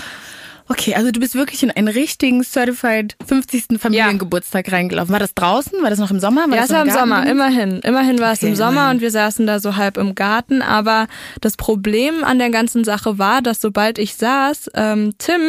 Okay, 0.70 0.94
also 0.94 1.10
du 1.10 1.18
bist 1.18 1.34
wirklich 1.34 1.62
in 1.62 1.70
einen 1.70 1.88
richtigen 1.88 2.42
Certified 2.42 3.16
50. 3.26 3.78
Familiengeburtstag 3.78 4.68
ja. 4.68 4.74
reingelaufen. 4.74 5.12
War 5.12 5.18
das 5.18 5.34
draußen? 5.34 5.82
War 5.82 5.88
das 5.88 5.98
noch 5.98 6.10
im 6.10 6.20
Sommer? 6.20 6.48
War 6.48 6.56
ja, 6.56 6.64
es 6.64 6.70
war 6.70 6.82
im 6.82 6.90
Sommer, 6.90 7.26
immerhin. 7.26 7.80
Immerhin 7.80 8.18
war 8.18 8.32
es 8.32 8.40
okay, 8.40 8.50
im 8.50 8.56
Sommer 8.56 8.82
immerhin. 8.82 8.96
und 8.96 9.00
wir 9.00 9.10
saßen 9.10 9.46
da 9.46 9.60
so 9.60 9.76
halb 9.76 9.96
im 9.96 10.14
Garten. 10.14 10.60
Aber 10.60 11.08
das 11.40 11.56
Problem 11.56 12.22
an 12.22 12.38
der 12.38 12.50
ganzen 12.50 12.84
Sache 12.84 13.18
war, 13.18 13.40
dass 13.40 13.60
sobald 13.62 13.98
ich 13.98 14.16
saß, 14.16 14.70
ähm, 14.74 15.14
Tim 15.18 15.40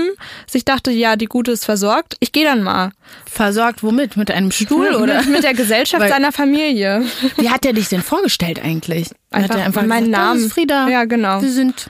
sich 0.47 0.63
dachte, 0.63 0.91
ja, 0.91 1.17
die 1.17 1.25
Gute 1.25 1.51
ist 1.51 1.65
versorgt, 1.65 2.15
ich 2.21 2.31
gehe 2.31 2.45
dann 2.45 2.63
mal. 2.63 2.91
Versorgt 3.25 3.83
womit? 3.83 4.15
Mit 4.15 4.31
einem 4.31 4.51
Stuhl 4.51 4.95
oder? 4.95 5.19
Mit, 5.19 5.29
mit 5.29 5.43
der 5.43 5.53
Gesellschaft 5.53 6.01
Weil, 6.03 6.09
seiner 6.09 6.31
Familie. 6.31 7.03
Wie 7.37 7.49
hat 7.49 7.65
er 7.65 7.73
dich 7.73 7.89
denn 7.89 8.01
vorgestellt 8.01 8.63
eigentlich? 8.63 9.09
Einfach, 9.31 9.49
hat 9.49 9.59
er 9.59 9.65
einfach 9.65 9.85
meinen 9.85 10.05
gesagt, 10.05 10.23
Namen. 10.23 10.49
Frieda. 10.49 10.87
Ja, 10.87 11.05
genau. 11.05 11.41
Wir 11.41 11.51
sind 11.51 11.89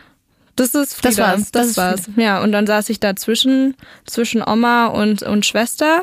das 0.59 0.75
ist 0.75 0.93
Frieda. 0.95 1.09
Das 1.09 1.17
war's. 1.17 1.51
Das, 1.51 1.67
das 1.67 1.77
war's. 1.77 2.09
Ja, 2.15 2.41
und 2.41 2.51
dann 2.51 2.67
saß 2.67 2.89
ich 2.89 2.99
da 2.99 3.15
zwischen, 3.15 3.75
zwischen 4.05 4.41
Oma 4.45 4.87
und, 4.87 5.23
und 5.23 5.45
Schwester. 5.45 6.01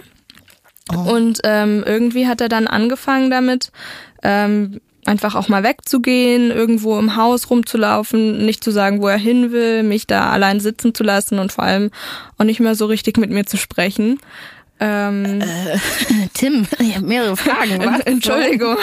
Oh. 0.92 1.14
Und 1.14 1.40
ähm, 1.44 1.82
irgendwie 1.84 2.26
hat 2.26 2.40
er 2.40 2.48
dann 2.48 2.66
angefangen 2.66 3.30
damit, 3.30 3.72
ähm, 4.22 4.80
einfach 5.04 5.34
auch 5.34 5.48
mal 5.48 5.62
wegzugehen, 5.62 6.50
irgendwo 6.50 6.98
im 6.98 7.16
Haus 7.16 7.50
rumzulaufen, 7.50 8.44
nicht 8.44 8.62
zu 8.62 8.70
sagen, 8.70 9.00
wo 9.00 9.08
er 9.08 9.18
hin 9.18 9.52
will, 9.52 9.82
mich 9.82 10.06
da 10.06 10.30
allein 10.30 10.60
sitzen 10.60 10.94
zu 10.94 11.04
lassen 11.04 11.38
und 11.38 11.52
vor 11.52 11.64
allem 11.64 11.90
auch 12.38 12.44
nicht 12.44 12.60
mehr 12.60 12.74
so 12.74 12.86
richtig 12.86 13.16
mit 13.16 13.30
mir 13.30 13.46
zu 13.46 13.56
sprechen. 13.56 14.18
Ähm, 14.78 15.40
äh, 15.40 15.78
Tim, 16.34 16.66
ich 16.78 16.96
habe 16.96 17.06
mehrere 17.06 17.36
Fragen. 17.36 17.78
Was? 17.84 18.00
Entschuldigung. 18.00 18.76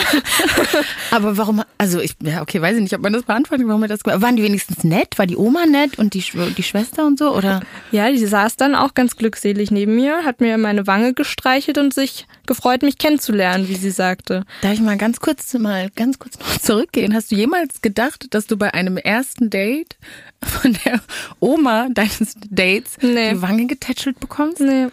Aber 1.12 1.38
warum, 1.38 1.62
also 1.77 2.00
ich, 2.00 2.15
ja, 2.21 2.41
okay, 2.41 2.62
weiß 2.62 2.75
ich 2.77 2.81
nicht, 2.81 2.95
ob 2.95 3.01
man 3.01 3.13
das 3.13 3.23
beantwortet, 3.23 3.67
warum 3.67 3.83
er 3.83 3.89
das 3.89 4.03
gemacht 4.03 4.21
Waren 4.21 4.35
die 4.35 4.43
wenigstens 4.43 4.83
nett? 4.83 5.19
War 5.19 5.27
die 5.27 5.38
Oma 5.38 5.65
nett 5.65 6.00
und 6.00 6.15
die, 6.15 6.23
die 6.57 6.63
Schwester 6.63 7.05
und 7.05 7.19
so, 7.19 7.35
oder? 7.35 7.62
Ja, 7.91 8.09
die 8.09 8.25
saß 8.25 8.55
dann 8.55 8.73
auch 8.73 8.95
ganz 8.95 9.17
glückselig 9.17 9.69
neben 9.69 9.95
mir, 9.95 10.25
hat 10.25 10.41
mir 10.41 10.57
meine 10.57 10.88
Wange 10.88 11.13
gestreichelt 11.13 11.77
und 11.77 11.93
sich 11.93 12.25
gefreut, 12.47 12.81
mich 12.81 12.97
kennenzulernen, 12.97 13.67
wie 13.67 13.75
sie 13.75 13.91
sagte. 13.91 14.45
Darf 14.62 14.73
ich 14.73 14.81
mal 14.81 14.97
ganz 14.97 15.19
kurz, 15.19 15.53
mal 15.53 15.89
ganz 15.95 16.17
kurz 16.17 16.39
noch 16.39 16.57
zurückgehen? 16.57 17.13
Hast 17.13 17.31
du 17.31 17.35
jemals 17.35 17.81
gedacht, 17.81 18.27
dass 18.31 18.47
du 18.47 18.57
bei 18.57 18.73
einem 18.73 18.97
ersten 18.97 19.51
Date 19.51 19.97
von 20.43 20.75
der 20.85 21.01
Oma 21.39 21.88
deines 21.93 22.35
Dates 22.50 22.97
nee. 23.01 23.33
die 23.33 23.41
Wange 23.41 23.67
getätschelt 23.67 24.19
bekommst? 24.19 24.59
Nee. 24.59 24.88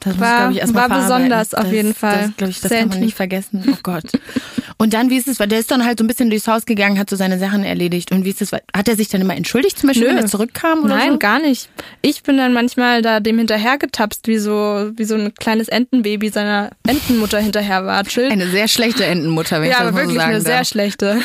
Das 0.00 0.18
war, 0.20 0.50
muss, 0.50 0.58
ich, 0.62 0.74
war 0.74 0.88
besonders 0.88 1.54
auf 1.54 1.64
das, 1.64 1.72
jeden 1.72 1.94
Fall. 1.94 2.26
Das, 2.26 2.36
glaube 2.36 2.50
ich, 2.50 2.60
das 2.60 2.68
Sehr 2.68 2.80
kann 2.80 2.88
man 2.90 3.00
nicht 3.00 3.16
vergessen. 3.16 3.64
Oh 3.76 3.78
Gott. 3.82 4.04
Und 4.78 4.92
dann, 4.92 5.08
wie 5.08 5.16
ist 5.16 5.26
es, 5.26 5.40
weil 5.40 5.48
der 5.48 5.58
ist 5.58 5.70
dann 5.70 5.84
halt 5.84 5.98
so 5.98 6.04
ein 6.04 6.06
bisschen 6.06 6.28
durchs 6.28 6.46
Haus 6.46 6.66
gegangen, 6.66 6.98
hat 6.98 7.08
so 7.08 7.16
seine 7.16 7.38
Sachen 7.38 7.64
erledigt. 7.64 8.12
Und 8.12 8.24
wie 8.24 8.30
ist 8.30 8.42
es, 8.42 8.52
hat 8.52 8.88
er 8.88 8.96
sich 8.96 9.08
dann 9.08 9.22
immer 9.22 9.34
entschuldigt, 9.34 9.78
zum 9.78 9.88
Beispiel, 9.88 10.08
Nö. 10.08 10.14
wenn 10.14 10.24
er 10.24 10.26
zurückkam 10.26 10.84
oder 10.84 10.96
Nein, 10.96 11.12
so? 11.12 11.18
gar 11.18 11.38
nicht. 11.40 11.70
Ich 12.02 12.22
bin 12.22 12.36
dann 12.36 12.52
manchmal 12.52 13.00
da 13.00 13.20
dem 13.20 13.38
hinterhergetapst, 13.38 14.28
wie 14.28 14.36
so, 14.36 14.90
wie 14.94 15.04
so 15.04 15.14
ein 15.14 15.32
kleines 15.34 15.68
Entenbaby 15.68 16.28
seiner 16.28 16.70
Entenmutter 16.86 17.38
hinterher 17.38 17.86
watschelt. 17.86 18.30
Eine 18.30 18.48
sehr 18.48 18.68
schlechte 18.68 19.06
Entenmutter, 19.06 19.62
wenn 19.62 19.70
ja, 19.70 19.76
ich 19.76 19.78
das 19.78 19.88
aber 19.88 19.96
wirklich 19.96 20.14
so 20.14 20.20
sagen 20.20 20.34
eine 20.34 20.44
darf. 20.44 20.52
sehr 20.52 20.64
schlechte. 20.64 21.18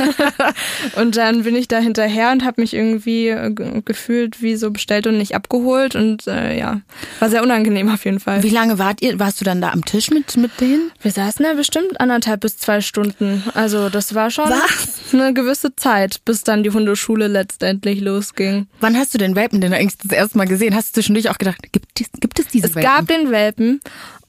und 0.95 1.17
dann 1.17 1.43
bin 1.43 1.55
ich 1.55 1.67
da 1.67 1.79
hinterher 1.79 2.31
und 2.31 2.45
habe 2.45 2.61
mich 2.61 2.73
irgendwie 2.73 3.27
äh, 3.27 3.53
gefühlt 3.83 4.41
wie 4.41 4.55
so 4.55 4.71
bestellt 4.71 5.07
und 5.07 5.17
nicht 5.17 5.35
abgeholt 5.35 5.95
und 5.95 6.25
äh, 6.27 6.57
ja, 6.57 6.81
war 7.19 7.29
sehr 7.29 7.43
unangenehm 7.43 7.89
auf 7.89 8.05
jeden 8.05 8.21
Fall. 8.21 8.43
Wie 8.43 8.49
lange 8.61 8.79
wart 8.79 9.01
ihr, 9.01 9.19
warst 9.19 9.41
du 9.41 9.45
dann 9.45 9.59
da 9.61 9.71
am 9.71 9.83
Tisch 9.83 10.11
mit, 10.11 10.37
mit 10.37 10.59
denen? 10.61 10.91
Wir 11.01 11.11
saßen 11.11 11.43
da 11.43 11.53
bestimmt 11.53 11.99
anderthalb 11.99 12.41
bis 12.41 12.57
zwei 12.57 12.81
Stunden. 12.81 13.43
Also 13.53 13.89
das 13.89 14.13
war 14.13 14.29
schon 14.29 14.49
Was? 14.49 15.13
eine 15.13 15.33
gewisse 15.33 15.75
Zeit, 15.75 16.23
bis 16.25 16.43
dann 16.43 16.63
die 16.63 16.69
Hundeschule 16.69 17.27
letztendlich 17.27 18.01
losging. 18.01 18.67
Wann 18.79 18.95
hast 18.95 19.13
du 19.13 19.17
den 19.17 19.35
Welpen 19.35 19.61
denn 19.61 19.73
eigentlich 19.73 19.97
das 19.97 20.11
erste 20.15 20.37
Mal 20.37 20.47
gesehen? 20.47 20.75
Hast 20.75 20.89
du 20.89 21.01
zwischendurch 21.01 21.29
auch 21.29 21.37
gedacht, 21.37 21.57
gibt, 21.71 21.95
gibt 21.95 22.39
es 22.39 22.47
diese 22.47 22.67
es 22.67 22.75
Welpen? 22.75 22.91
Es 22.91 22.97
gab 22.97 23.07
den 23.07 23.31
Welpen 23.31 23.79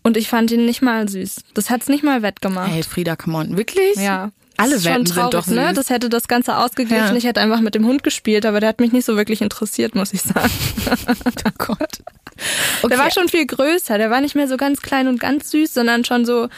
und 0.03 0.17
ich 0.17 0.29
fand 0.29 0.51
ihn 0.51 0.65
nicht 0.65 0.81
mal 0.83 1.09
süß. 1.09 1.37
Das 1.55 1.69
hat's 1.69 1.89
nicht 1.89 2.03
mal 2.03 2.23
wettgemacht. 2.23 2.71
Hey 2.71 2.83
Frieda, 2.83 3.17
come 3.17 3.37
on. 3.37 3.57
Wirklich? 3.57 3.97
Ja. 3.97 4.31
alle 4.57 4.77
ist 4.77 4.85
schon 4.85 4.93
Welpen 4.93 5.07
sind 5.07 5.17
traurig, 5.17 5.31
doch 5.33 5.45
süß. 5.45 5.55
ne? 5.55 5.73
Das 5.75 5.91
hätte 5.91 6.09
das 6.09 6.27
Ganze 6.27 6.57
ausgeglichen. 6.57 7.09
Ja. 7.09 7.15
Ich 7.15 7.25
hätte 7.25 7.41
einfach 7.41 7.61
mit 7.61 7.75
dem 7.75 7.85
Hund 7.85 8.03
gespielt, 8.03 8.47
aber 8.47 8.61
der 8.61 8.71
hat 8.71 8.81
mich 8.81 8.93
nicht 8.93 9.05
so 9.05 9.17
wirklich 9.17 9.43
interessiert, 9.43 9.95
muss 9.95 10.13
ich 10.15 10.23
sagen. 10.23 10.51
oh 11.47 11.51
Gott. 11.59 11.99
Der 12.89 12.99
war 12.99 13.11
schon 13.11 13.29
viel 13.29 13.47
größer. 13.47 13.99
Der 13.99 14.11
war 14.11 14.21
nicht 14.21 14.35
mehr 14.35 14.49
so 14.49 14.57
ganz 14.57 14.83
klein 14.83 15.09
und 15.09 15.21
ganz 15.21 15.51
süß, 15.51 15.73
sondern 15.75 16.05
schon 16.05 16.25
so 16.25 16.49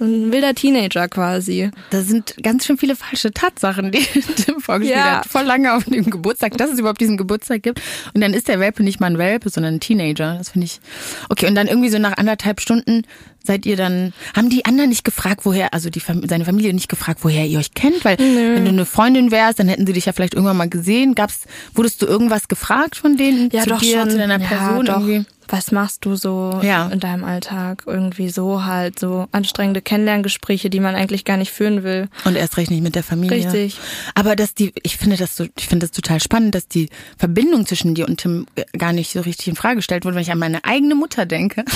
ein 0.00 0.32
wilder 0.32 0.54
Teenager 0.54 1.06
quasi. 1.08 1.70
Da 1.90 2.00
sind 2.00 2.34
ganz 2.42 2.66
schön 2.66 2.76
viele 2.76 2.96
falsche 2.96 3.30
Tatsachen, 3.32 3.92
die 3.92 4.00
Tim 4.44 4.60
vorgespielt 4.60 4.98
Ja. 4.98 5.18
hat. 5.18 5.26
Voll 5.26 5.44
lange 5.44 5.72
auf 5.72 5.84
dem 5.84 6.10
Geburtstag, 6.10 6.56
dass 6.58 6.70
es 6.72 6.80
überhaupt 6.80 7.00
diesen 7.00 7.16
Geburtstag 7.16 7.62
gibt. 7.62 7.80
Und 8.12 8.20
dann 8.20 8.34
ist 8.34 8.48
der 8.48 8.58
Welpe 8.58 8.82
nicht 8.82 8.98
mal 8.98 9.06
ein 9.06 9.18
Welpe, 9.18 9.50
sondern 9.50 9.74
ein 9.74 9.80
Teenager. 9.80 10.34
Das 10.36 10.50
finde 10.50 10.64
ich. 10.66 10.80
Okay, 11.28 11.46
und 11.46 11.54
dann 11.54 11.68
irgendwie 11.68 11.90
so 11.90 11.98
nach 11.98 12.16
anderthalb 12.16 12.60
Stunden 12.60 13.02
seid 13.46 13.66
ihr 13.66 13.76
dann. 13.76 14.12
Haben 14.34 14.50
die 14.50 14.64
anderen 14.64 14.88
nicht 14.88 15.04
gefragt, 15.04 15.42
woher, 15.44 15.72
also 15.72 15.90
die 15.90 16.00
seine 16.00 16.44
Familie 16.44 16.74
nicht 16.74 16.88
gefragt, 16.88 17.20
woher 17.22 17.46
ihr 17.46 17.60
euch 17.60 17.74
kennt? 17.74 18.04
Weil 18.04 18.18
wenn 18.18 18.64
du 18.64 18.70
eine 18.70 18.86
Freundin 18.86 19.30
wärst, 19.30 19.60
dann 19.60 19.68
hätten 19.68 19.86
sie 19.86 19.92
dich 19.92 20.06
ja 20.06 20.12
vielleicht 20.12 20.34
irgendwann 20.34 20.56
mal 20.56 20.68
gesehen. 20.68 21.14
Gab's, 21.14 21.42
wurdest 21.72 22.02
du 22.02 22.06
irgendwas 22.06 22.48
gefragt 22.48 22.96
von 22.96 23.16
denen? 23.16 23.48
zu 23.50 23.76
dir, 23.76 24.08
zu 24.08 24.18
deiner 24.18 24.40
Person 24.40 24.86
ja, 24.86 24.92
doch. 24.94 25.06
irgendwie? 25.06 25.24
Was 25.48 25.72
machst 25.72 26.04
du 26.04 26.16
so 26.16 26.58
Ja. 26.62 26.88
in 26.88 27.00
deinem 27.00 27.24
Alltag? 27.24 27.82
Irgendwie 27.86 28.28
so 28.30 28.64
halt, 28.64 28.98
so 28.98 29.26
anstrengende 29.32 29.82
Kennenlerngespräche, 29.82 30.70
die 30.70 30.80
man 30.80 30.94
eigentlich 30.94 31.24
gar 31.24 31.36
nicht 31.36 31.52
führen 31.52 31.82
will. 31.82 32.08
Und 32.24 32.36
erst 32.36 32.56
recht 32.56 32.70
nicht 32.70 32.82
mit 32.82 32.94
der 32.94 33.02
Familie. 33.02 33.36
Richtig. 33.38 33.78
Aber 34.14 34.36
dass 34.36 34.54
die, 34.54 34.72
ich 34.82 34.96
finde 34.96 35.16
das 35.16 35.36
so, 35.36 35.46
ich 35.56 35.66
finde 35.68 35.86
das 35.86 35.92
total 35.92 36.20
spannend, 36.20 36.54
dass 36.54 36.68
die 36.68 36.88
Verbindung 37.18 37.66
zwischen 37.66 37.94
dir 37.94 38.08
und 38.08 38.18
Tim 38.20 38.46
gar 38.78 38.92
nicht 38.92 39.12
so 39.12 39.20
richtig 39.20 39.48
in 39.48 39.56
Frage 39.56 39.76
gestellt 39.76 40.04
wurde, 40.04 40.14
wenn 40.16 40.22
ich 40.22 40.32
an 40.32 40.38
meine 40.38 40.64
eigene 40.64 40.94
Mutter 40.94 41.26
denke. 41.26 41.64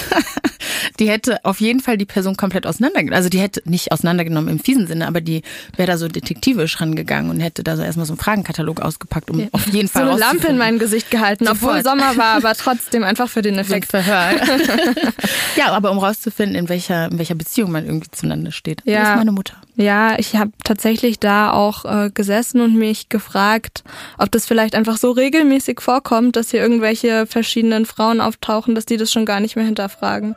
Die 0.99 1.09
hätte 1.09 1.45
auf 1.45 1.61
jeden 1.61 1.81
Fall 1.81 1.97
die 1.97 2.05
Person 2.05 2.37
komplett 2.37 2.67
auseinandergenommen. 2.67 3.17
Also 3.17 3.29
die 3.29 3.39
hätte 3.39 3.63
nicht 3.65 3.93
auseinandergenommen 3.93 4.49
im 4.51 4.59
fiesen 4.59 4.87
Sinne, 4.87 5.07
aber 5.07 5.21
die 5.21 5.43
wäre 5.77 5.87
da 5.87 5.99
so 5.99 6.09
detektivisch 6.09 6.81
rangegangen 6.81 7.31
und 7.31 7.41
hätte 7.41 7.63
da 7.63 7.77
so 7.77 7.83
erstmal 7.83 8.07
so 8.07 8.13
einen 8.15 8.21
Fragenkatalog 8.21 8.81
ausgepackt, 8.81 9.31
um 9.31 9.49
auf 9.53 9.67
jeden 9.69 9.87
So 9.89 9.93
Fall 9.95 10.09
eine 10.09 10.19
Lampe 10.19 10.49
in 10.49 10.59
mein 10.59 10.79
Gesicht 10.79 11.11
gehalten, 11.11 11.47
obwohl 11.49 11.83
Sofort. 11.83 11.85
Sommer 11.85 12.17
war, 12.17 12.37
aber 12.37 12.55
trotzdem 12.59 13.05
einfach 13.05 13.29
für 13.29 13.43
den 13.43 13.58
Effekt. 13.59 13.91
Verhör. 13.91 14.33
ja, 15.57 15.73
aber 15.73 15.91
um 15.91 15.99
rauszufinden, 15.99 16.57
in 16.57 16.69
welcher, 16.69 17.11
in 17.11 17.19
welcher 17.19 17.35
Beziehung 17.35 17.71
man 17.71 17.85
irgendwie 17.85 18.11
zueinander 18.11 18.53
steht. 18.53 18.83
Ja. 18.85 19.01
Das 19.01 19.09
ist 19.11 19.17
meine 19.17 19.33
Mutter. 19.33 19.55
Ja, 19.77 20.19
ich 20.19 20.37
habe 20.37 20.51
tatsächlich 20.65 21.21
da 21.21 21.53
auch 21.53 21.85
äh, 21.85 22.11
gesessen 22.11 22.61
und 22.61 22.75
mich 22.75 23.09
gefragt, 23.09 23.85
ob 24.19 24.31
das 24.33 24.47
vielleicht 24.47 24.75
einfach 24.75 24.97
so 24.97 25.11
regelmäßig 25.11 25.81
vorkommt, 25.81 26.37
dass 26.37 26.51
hier 26.51 26.61
irgendwelche 26.61 27.27
verschiedenen 27.27 27.87
Frauen 27.87 28.21
auftauchen, 28.21 28.75
dass 28.75 28.87
die 28.87 28.97
das 28.97 29.13
schon 29.13 29.25
gar 29.25 29.41
nicht 29.41 29.57
mehr 29.57 29.65
hinterfragen. 29.65 30.35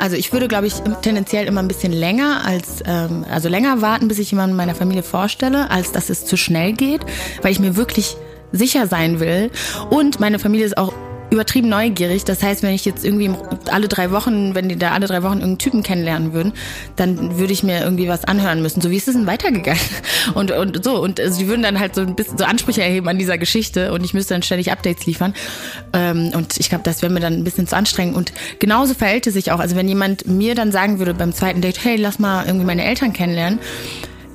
Also 0.00 0.16
ich 0.16 0.32
würde, 0.32 0.48
glaube 0.48 0.66
ich, 0.66 0.74
tendenziell 1.02 1.46
immer 1.46 1.60
ein 1.60 1.68
bisschen 1.68 1.92
länger 1.92 2.44
als, 2.44 2.82
ähm, 2.86 3.24
also 3.30 3.48
länger 3.48 3.80
warten, 3.80 4.08
bis 4.08 4.18
ich 4.18 4.30
jemanden 4.30 4.56
meiner 4.56 4.74
Familie 4.74 5.02
vorstelle, 5.02 5.70
als 5.70 5.92
dass 5.92 6.10
es 6.10 6.24
zu 6.24 6.36
schnell 6.36 6.72
geht, 6.72 7.02
weil 7.42 7.52
ich 7.52 7.60
mir 7.60 7.76
wirklich 7.76 8.16
sicher 8.52 8.86
sein 8.86 9.20
will. 9.20 9.50
Und 9.90 10.20
meine 10.20 10.38
Familie 10.38 10.66
ist 10.66 10.78
auch 10.78 10.92
übertrieben 11.34 11.68
neugierig. 11.68 12.24
Das 12.24 12.42
heißt, 12.42 12.62
wenn 12.62 12.74
ich 12.74 12.84
jetzt 12.84 13.04
irgendwie 13.04 13.30
alle 13.70 13.88
drei 13.88 14.10
Wochen, 14.10 14.54
wenn 14.54 14.68
die 14.68 14.76
da 14.76 14.92
alle 14.92 15.06
drei 15.06 15.22
Wochen 15.22 15.34
irgendeinen 15.34 15.58
Typen 15.58 15.82
kennenlernen 15.82 16.32
würden, 16.32 16.52
dann 16.96 17.38
würde 17.38 17.52
ich 17.52 17.62
mir 17.62 17.82
irgendwie 17.82 18.08
was 18.08 18.24
anhören 18.24 18.62
müssen. 18.62 18.80
So 18.80 18.90
wie 18.90 18.96
ist 18.96 19.08
es 19.08 19.14
denn 19.14 19.26
weitergegangen? 19.26 19.80
Und, 20.34 20.52
und 20.52 20.82
so. 20.82 21.02
Und 21.02 21.20
also 21.20 21.46
würden 21.46 21.62
dann 21.62 21.78
halt 21.78 21.94
so 21.94 22.00
ein 22.00 22.14
bisschen 22.14 22.38
so 22.38 22.44
Ansprüche 22.44 22.82
erheben 22.82 23.08
an 23.08 23.18
dieser 23.18 23.36
Geschichte 23.36 23.92
und 23.92 24.04
ich 24.04 24.14
müsste 24.14 24.34
dann 24.34 24.42
ständig 24.42 24.72
Updates 24.72 25.04
liefern. 25.06 25.34
Ähm, 25.92 26.30
und 26.34 26.58
ich 26.58 26.70
glaube, 26.70 26.84
das 26.84 27.02
wäre 27.02 27.12
mir 27.12 27.20
dann 27.20 27.34
ein 27.34 27.44
bisschen 27.44 27.66
zu 27.66 27.76
anstrengend. 27.76 28.16
Und 28.16 28.32
genauso 28.58 28.94
verhält 28.94 29.26
es 29.26 29.34
sich 29.34 29.52
auch. 29.52 29.58
Also 29.58 29.76
wenn 29.76 29.88
jemand 29.88 30.26
mir 30.26 30.54
dann 30.54 30.72
sagen 30.72 30.98
würde 30.98 31.14
beim 31.14 31.32
zweiten 31.32 31.60
Date, 31.60 31.84
hey, 31.84 31.96
lass 31.96 32.18
mal 32.18 32.46
irgendwie 32.46 32.64
meine 32.64 32.84
Eltern 32.84 33.12
kennenlernen, 33.12 33.58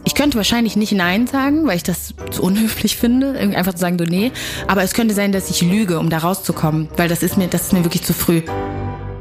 ich 0.10 0.16
könnte 0.16 0.38
wahrscheinlich 0.38 0.76
nicht 0.76 0.92
Nein 0.92 1.28
sagen, 1.28 1.68
weil 1.68 1.76
ich 1.76 1.84
das 1.84 2.16
zu 2.32 2.42
unhöflich 2.42 2.98
finde, 2.98 3.38
einfach 3.56 3.76
zu 3.76 3.80
sagen, 3.80 4.00
so 4.00 4.06
nee. 4.06 4.32
Aber 4.66 4.82
es 4.82 4.94
könnte 4.96 5.14
sein, 5.14 5.32
dass 5.32 5.52
ich 5.52 5.62
lüge, 5.62 6.00
um 6.00 6.10
da 6.10 6.18
rauszukommen, 6.18 6.90
weil 6.98 7.08
das 7.08 7.22
ist 7.22 7.38
mir, 7.38 7.48
das 7.48 7.68
ist 7.68 7.74
mir 7.74 7.84
wirklich 7.84 8.02
zu 8.02 8.16
früh. 8.16 8.42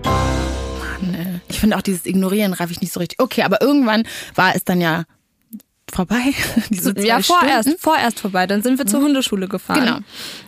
Mann, 0.03 1.15
ey. 1.15 1.41
Ich 1.49 1.61
finde 1.61 1.77
auch 1.77 1.83
dieses 1.83 2.07
Ignorieren 2.07 2.55
raff 2.55 2.71
ich 2.71 2.81
nicht 2.81 2.95
so 2.95 3.01
richtig. 3.01 3.21
Okay, 3.21 3.43
aber 3.43 3.61
irgendwann 3.61 4.05
war 4.35 4.57
es 4.57 4.65
dann 4.65 4.81
ja 4.81 5.05
vorbei. 5.93 6.35
Diese 6.71 6.95
zwei 6.95 7.03
Ja, 7.07 7.21
vorerst, 7.21 7.63
Stunden. 7.69 7.81
vorerst 7.81 8.21
vorbei. 8.21 8.47
Dann 8.47 8.63
sind 8.63 8.79
wir 8.79 8.87
zur 8.87 9.01
Hundeschule 9.01 9.49
gefahren. 9.49 9.81
Genau. 9.81 9.99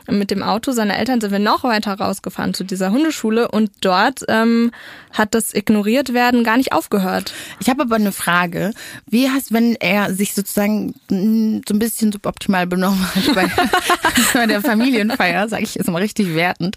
Und 0.06 0.18
Mit 0.18 0.30
dem 0.30 0.42
Auto 0.42 0.73
seiner 0.73 0.97
Eltern 0.99 1.20
sind 1.20 1.30
wir 1.30 1.38
noch 1.38 1.62
weiter 1.64 1.94
rausgefahren 1.94 2.52
zu 2.54 2.64
dieser 2.64 2.90
Hundeschule 2.90 3.49
und 3.49 3.70
dort 3.80 4.25
ähm, 4.28 4.73
hat 5.12 5.35
das 5.35 5.54
ignoriert 5.54 6.12
werden 6.14 6.42
gar 6.44 6.56
nicht 6.56 6.73
aufgehört. 6.73 7.32
Ich 7.61 7.68
habe 7.68 7.82
aber 7.82 7.97
eine 7.97 8.12
Frage. 8.12 8.73
Wie 9.06 9.30
hast, 9.30 9.52
wenn 9.52 9.76
er 9.76 10.12
sich 10.14 10.35
sozusagen 10.35 10.94
mm, 11.11 11.61
so 11.68 11.75
ein 11.75 11.78
bisschen 11.78 12.11
suboptimal 12.12 12.66
benommen 12.66 13.04
hat 13.14 13.35
bei, 13.35 13.47
bei 14.35 14.47
der 14.47 14.61
Familienfeier, 14.62 15.49
sage 15.49 15.62
ich 15.62 15.75
jetzt 15.76 15.88
mal 15.88 15.99
richtig 16.02 16.35
wertend, 16.35 16.76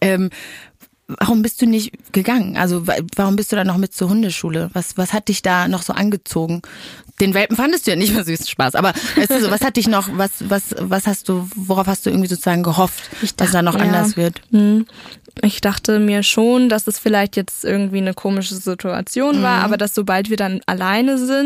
ähm, 0.00 0.30
warum 1.08 1.42
bist 1.42 1.60
du 1.62 1.66
nicht 1.66 1.92
gegangen? 2.12 2.56
Also 2.56 2.86
wa- 2.86 2.96
warum 3.16 3.36
bist 3.36 3.50
du 3.52 3.56
da 3.56 3.64
noch 3.64 3.76
mit 3.78 3.94
zur 3.94 4.08
Hundeschule? 4.10 4.70
Was, 4.74 4.96
was 4.96 5.12
hat 5.12 5.28
dich 5.28 5.42
da 5.42 5.66
noch 5.68 5.82
so 5.82 5.92
angezogen? 5.94 6.62
Den 7.20 7.34
Welpen 7.34 7.56
fandest 7.56 7.86
du 7.86 7.90
ja 7.90 7.96
nicht 7.96 8.12
mehr 8.14 8.24
süß 8.24 8.48
Spaß, 8.48 8.74
aber 8.74 8.92
weißt 9.16 9.30
du, 9.30 9.40
so, 9.40 9.50
was 9.50 9.62
hat 9.62 9.76
dich 9.76 9.88
noch, 9.88 10.08
was, 10.12 10.30
was, 10.48 10.74
was 10.78 11.06
hast 11.06 11.28
du, 11.28 11.48
worauf 11.56 11.86
hast 11.86 12.06
du 12.06 12.10
irgendwie 12.10 12.28
sozusagen 12.28 12.62
gehofft, 12.62 13.10
dass 13.38 13.50
da 13.52 13.62
noch 13.62 13.74
ja. 13.74 13.80
anders 13.80 14.16
wird? 14.16 14.40
Hm. 14.52 14.86
Ich 15.42 15.60
dachte 15.60 16.00
mir 16.00 16.24
schon, 16.24 16.68
dass 16.68 16.88
es 16.88 16.98
vielleicht 16.98 17.36
jetzt 17.36 17.64
irgendwie 17.64 17.98
eine 17.98 18.12
komische 18.12 18.56
Situation 18.56 19.40
war, 19.40 19.62
aber 19.62 19.76
dass 19.76 19.94
sobald 19.94 20.30
wir 20.30 20.36
dann 20.36 20.60
alleine 20.66 21.16
sind 21.16 21.38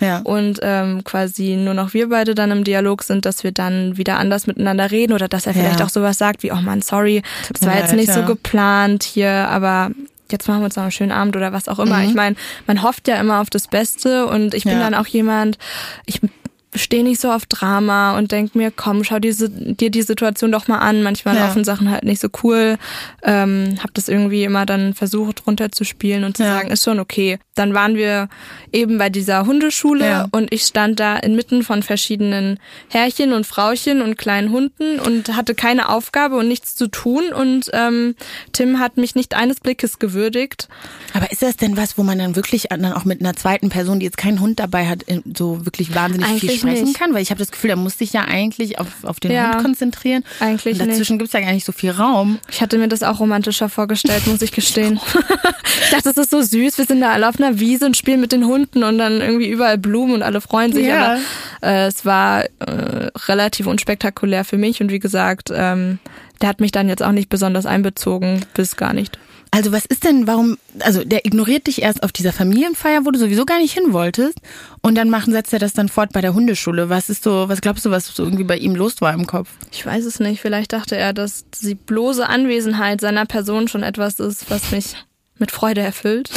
Mhm. 0.00 0.06
Ja. 0.06 0.18
und 0.20 0.60
ähm, 0.62 1.02
quasi 1.02 1.56
nur 1.56 1.74
noch 1.74 1.94
wir 1.94 2.10
beide 2.10 2.36
dann 2.36 2.52
im 2.52 2.62
Dialog 2.62 3.02
sind, 3.02 3.24
dass 3.26 3.42
wir 3.42 3.50
dann 3.50 3.96
wieder 3.96 4.18
anders 4.18 4.46
miteinander 4.46 4.90
reden 4.92 5.12
oder 5.14 5.26
dass 5.26 5.46
er 5.46 5.54
vielleicht 5.54 5.80
Ja. 5.80 5.86
auch 5.86 5.90
sowas 5.90 6.16
sagt 6.18 6.44
wie, 6.44 6.52
oh 6.52 6.56
man, 6.62 6.80
sorry, 6.80 7.22
das 7.52 7.66
war 7.66 7.76
jetzt 7.76 7.92
nicht 7.94 8.12
so 8.12 8.20
ja. 8.20 8.26
Geplant 8.98 9.04
hier, 9.04 9.30
aber 9.48 9.90
jetzt 10.30 10.48
machen 10.48 10.60
wir 10.60 10.64
uns 10.66 10.76
noch 10.76 10.84
einen 10.84 10.92
schönen 10.92 11.12
Abend 11.12 11.36
oder 11.36 11.52
was 11.52 11.68
auch 11.68 11.78
immer. 11.78 11.98
Mhm. 11.98 12.08
Ich 12.08 12.14
meine, 12.14 12.36
man 12.66 12.82
hofft 12.82 13.08
ja 13.08 13.16
immer 13.16 13.40
auf 13.40 13.50
das 13.50 13.68
Beste 13.68 14.26
und 14.26 14.54
ich 14.54 14.64
bin 14.64 14.74
Ja. 14.74 14.78
dann 14.80 14.94
auch 14.94 15.06
jemand, 15.06 15.58
ich 16.06 16.20
stehe 16.74 17.04
nicht 17.04 17.20
so 17.20 17.30
auf 17.30 17.46
Drama 17.46 18.16
und 18.18 18.32
denk 18.32 18.54
mir, 18.54 18.70
komm, 18.70 19.04
schau 19.04 19.18
dir, 19.18 19.34
dir 19.34 19.90
die 19.90 20.02
Situation 20.02 20.50
doch 20.52 20.66
mal 20.68 20.78
an. 20.78 21.02
Manchmal 21.02 21.36
Ja. 21.36 21.46
laufen 21.46 21.64
Sachen 21.64 21.90
halt 21.90 22.04
nicht 22.04 22.20
so 22.20 22.28
cool. 22.42 22.76
Ähm, 23.22 23.76
hab 23.82 23.94
das 23.94 24.08
irgendwie 24.08 24.44
immer 24.44 24.66
dann 24.66 24.94
versucht 24.94 25.46
runterzuspielen 25.46 26.24
und 26.24 26.36
zu 26.36 26.42
Ja. 26.42 26.54
sagen, 26.54 26.70
ist 26.70 26.84
schon 26.84 26.98
okay. 27.00 27.38
Dann 27.54 27.74
waren 27.74 27.94
wir 27.96 28.28
eben 28.72 28.98
bei 28.98 29.08
dieser 29.10 29.46
Hundeschule 29.46 30.04
Ja. 30.04 30.26
und 30.32 30.52
ich 30.52 30.62
stand 30.62 30.98
da 30.98 31.16
inmitten 31.16 31.62
von 31.62 31.82
verschiedenen 31.82 32.58
Herrchen 32.88 33.32
und 33.32 33.46
Frauchen 33.46 34.02
und 34.02 34.18
kleinen 34.18 34.50
Hunden 34.50 34.98
und 34.98 35.36
hatte 35.36 35.54
keine 35.54 35.88
Aufgabe 35.88 36.36
und 36.36 36.48
nichts 36.48 36.74
zu 36.74 36.88
tun 36.88 37.22
und 37.32 37.70
ähm, 37.72 38.14
Tim 38.52 38.80
hat 38.80 38.96
mich 38.96 39.14
nicht 39.14 39.34
eines 39.34 39.60
Blickes 39.60 39.98
gewürdigt. 40.00 40.68
Aber 41.12 41.30
ist 41.30 41.42
das 41.42 41.56
denn 41.56 41.76
was, 41.76 41.96
wo 41.96 42.02
man 42.02 42.18
dann 42.18 42.34
wirklich 42.36 42.64
dann 42.70 42.92
auch 42.92 43.04
mit 43.04 43.20
einer 43.20 43.34
zweiten 43.36 43.68
Person, 43.68 44.00
die 44.00 44.06
jetzt 44.06 44.18
keinen 44.18 44.40
Hund 44.40 44.58
dabei 44.58 44.88
hat, 44.88 45.04
so 45.36 45.64
wirklich 45.64 45.94
wahnsinnig 45.94 46.26
viel 46.40 46.50
Eigentlich 46.50 46.63
sprechen 46.68 46.84
nicht. 46.86 46.98
kann? 46.98 47.14
Weil 47.14 47.22
ich 47.22 47.30
habe 47.30 47.38
das 47.38 47.50
Gefühl, 47.50 47.70
er 47.70 47.76
muss 47.76 47.98
sich 47.98 48.12
ja 48.12 48.22
eigentlich 48.22 48.78
auf, 48.78 48.88
auf 49.02 49.20
den 49.20 49.32
Ja. 49.32 49.54
Hund 49.54 49.64
konzentrieren. 49.64 50.24
Eigentlich 50.40 50.80
Und 50.80 50.88
dazwischen 50.88 51.18
gibt's 51.18 51.32
ja 51.32 51.40
gar 51.40 51.52
nicht 51.52 51.64
so 51.64 51.72
viel 51.72 51.90
Raum. 51.90 52.38
Ich 52.50 52.60
hatte 52.60 52.78
mir 52.78 52.88
das 52.88 53.02
auch 53.02 53.20
romantischer 53.20 53.68
vorgestellt, 53.68 54.26
muss 54.26 54.42
ich 54.42 54.52
gestehen. 54.52 55.00
ich 55.84 55.90
dachte, 55.90 56.12
das 56.12 56.16
ist 56.16 56.30
so 56.30 56.42
süß. 56.42 56.78
Wir 56.78 56.84
sind 56.86 57.00
da 57.00 57.12
alle 57.12 57.28
auf 57.28 57.38
einer 57.38 57.58
Wiese 57.60 57.86
und 57.86 57.96
spielen 57.96 58.20
mit 58.20 58.32
den 58.32 58.44
Hunden 58.46 58.84
und 58.84 58.98
dann 58.98 59.20
irgendwie 59.20 59.48
überall 59.48 59.78
Blumen 59.78 60.14
und 60.14 60.22
alle 60.22 60.40
freuen 60.40 60.72
sich. 60.72 60.86
Ja. 60.86 61.04
Aber 61.04 61.18
äh, 61.62 61.86
es 61.86 62.04
war 62.04 62.44
äh, 62.44 62.48
relativ 63.26 63.66
unspektakulär 63.66 64.44
für 64.44 64.58
mich 64.58 64.80
und 64.80 64.90
wie 64.90 64.98
gesagt, 64.98 65.50
ähm, 65.54 65.98
der 66.40 66.48
hat 66.48 66.60
mich 66.60 66.72
dann 66.72 66.88
jetzt 66.88 67.02
auch 67.02 67.12
nicht 67.12 67.28
besonders 67.28 67.64
einbezogen, 67.64 68.44
bis 68.54 68.76
gar 68.76 68.92
nicht. 68.92 69.18
Also 69.54 69.70
was 69.70 69.84
ist 69.84 70.02
denn, 70.02 70.26
warum, 70.26 70.58
also 70.80 71.04
der 71.04 71.24
ignoriert 71.24 71.68
dich 71.68 71.80
erst 71.82 72.02
auf 72.02 72.10
dieser 72.10 72.32
Familienfeier, 72.32 73.04
wo 73.06 73.12
du 73.12 73.18
sowieso 73.20 73.44
gar 73.44 73.58
nicht 73.60 73.72
hin 73.72 73.92
wolltest 73.92 74.38
und 74.82 74.96
dann 74.96 75.10
machen, 75.10 75.32
setzt 75.32 75.52
er 75.52 75.60
das 75.60 75.72
dann 75.74 75.88
fort 75.88 76.12
bei 76.12 76.20
der 76.20 76.34
Hundeschule. 76.34 76.88
Was 76.88 77.08
ist 77.08 77.22
so, 77.22 77.48
was 77.48 77.60
glaubst 77.60 77.84
du, 77.84 77.90
was 77.92 78.06
so 78.08 78.24
irgendwie 78.24 78.42
bei 78.42 78.56
ihm 78.56 78.74
los 78.74 79.00
war 79.00 79.14
im 79.14 79.26
Kopf? 79.28 79.48
Ich 79.70 79.86
weiß 79.86 80.04
es 80.06 80.18
nicht. 80.18 80.40
Vielleicht 80.40 80.72
dachte 80.72 80.96
er, 80.96 81.12
dass 81.12 81.44
die 81.62 81.76
bloße 81.76 82.28
Anwesenheit 82.28 83.00
seiner 83.00 83.26
Person 83.26 83.68
schon 83.68 83.84
etwas 83.84 84.18
ist, 84.18 84.50
was 84.50 84.72
mich 84.72 84.96
mit 85.38 85.50
Freude 85.52 85.80
erfüllt. 85.82 86.30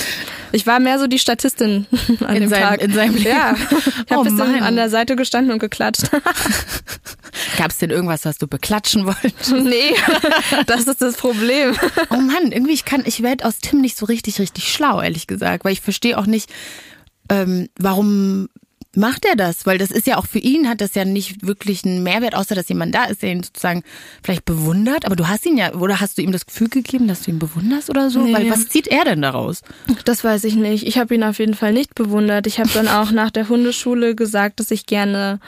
Ich 0.52 0.66
war 0.68 0.80
mehr 0.80 0.98
so 1.00 1.08
die 1.08 1.20
Statistin 1.20 1.86
an 2.24 2.36
In 2.36 2.42
dem 2.44 2.50
seinem- 2.50 2.62
Tag. 2.70 2.82
in 2.84 2.94
seinem 2.94 3.16
Leben. 3.16 3.28
Ja, 3.30 3.56
ich 3.56 4.12
habe 4.12 4.16
Oh 4.16 4.18
ein 4.20 4.24
bisschen 4.26 4.38
Mann. 4.54 4.64
an 4.64 4.76
der 4.76 4.90
Seite 4.90 5.16
gestanden 5.16 5.52
und 5.54 5.60
geklatscht. 5.60 6.04
Gab's 7.58 7.78
denn 7.78 7.90
irgendwas, 7.90 8.26
was 8.26 8.38
du 8.38 8.48
beklatschen 8.48 9.06
wolltest? 9.06 9.52
nee, 9.52 9.94
das 10.66 10.86
ist 10.86 11.02
das 11.02 11.18
Problem. 11.18 11.76
Oh 12.10 12.18
Mann, 12.18 12.52
irgendwie 12.52 12.74
ich 12.74 12.86
kann, 12.86 13.04
ich 13.06 13.24
werde 13.24 13.46
aus 13.46 13.60
Tim 13.60 13.82
nicht 13.82 13.98
so 13.98 14.06
richtig, 14.06 14.40
richtig 14.40 14.72
schlau, 14.72 15.02
ehrlich 15.02 15.28
gesagt, 15.28 15.66
weil 15.66 15.74
ich 15.74 15.82
verstehe 15.82 16.18
auch 16.18 16.26
nicht, 16.26 16.50
ähm, 17.30 17.70
warum 17.78 18.48
macht 18.98 19.26
er 19.26 19.36
das? 19.36 19.66
Weil 19.66 19.78
das 19.78 19.92
ist 19.92 20.08
ja 20.08 20.18
auch 20.18 20.26
für 20.26 20.40
ihn, 20.40 20.68
hat 20.68 20.82
das 20.82 20.96
ja 20.96 21.06
nicht 21.06 21.46
wirklich 21.46 21.86
einen 21.86 22.04
Mehrwert, 22.04 22.36
außer 22.36 22.56
dass 22.56 22.68
jemand 22.68 22.96
da 22.96 23.06
ist, 23.06 23.22
der 23.22 23.32
ihn 23.32 23.44
sozusagen 23.44 23.84
vielleicht 24.24 24.46
bewundert. 24.46 25.06
Aber 25.06 25.16
du 25.16 25.28
hast 25.28 25.46
ihn 25.46 25.58
ja, 25.58 25.74
oder 25.74 26.02
hast 26.02 26.18
du 26.18 26.22
ihm 26.22 26.32
das 26.32 26.46
Gefühl 26.46 26.70
gegeben, 26.70 27.08
dass 27.08 27.22
du 27.22 27.32
ihn 27.32 27.40
bewunderst 27.40 27.90
oder 27.90 28.10
so? 28.10 28.22
Nee. 28.22 28.34
Weil 28.34 28.50
was 28.50 28.68
zieht 28.68 28.88
er 28.88 29.06
denn 29.06 29.22
daraus? 29.22 29.62
Das 30.06 30.24
weiß 30.24 30.44
ich 30.44 30.56
nicht. 30.56 30.86
Ich 30.86 30.98
habe 30.98 31.16
ihn 31.16 31.24
auf 31.24 31.40
jeden 31.40 31.54
Fall 31.54 31.74
nicht 31.74 31.96
bewundert. 31.96 32.48
Ich 32.48 32.60
habe 32.60 32.70
dann 32.74 32.88
auch 32.88 33.12
nach 33.12 33.32
der 33.32 33.48
Hundeschule 33.48 34.16
gesagt, 34.16 34.60
dass 34.60 34.72
ich 34.72 34.86
gerne 34.86 35.40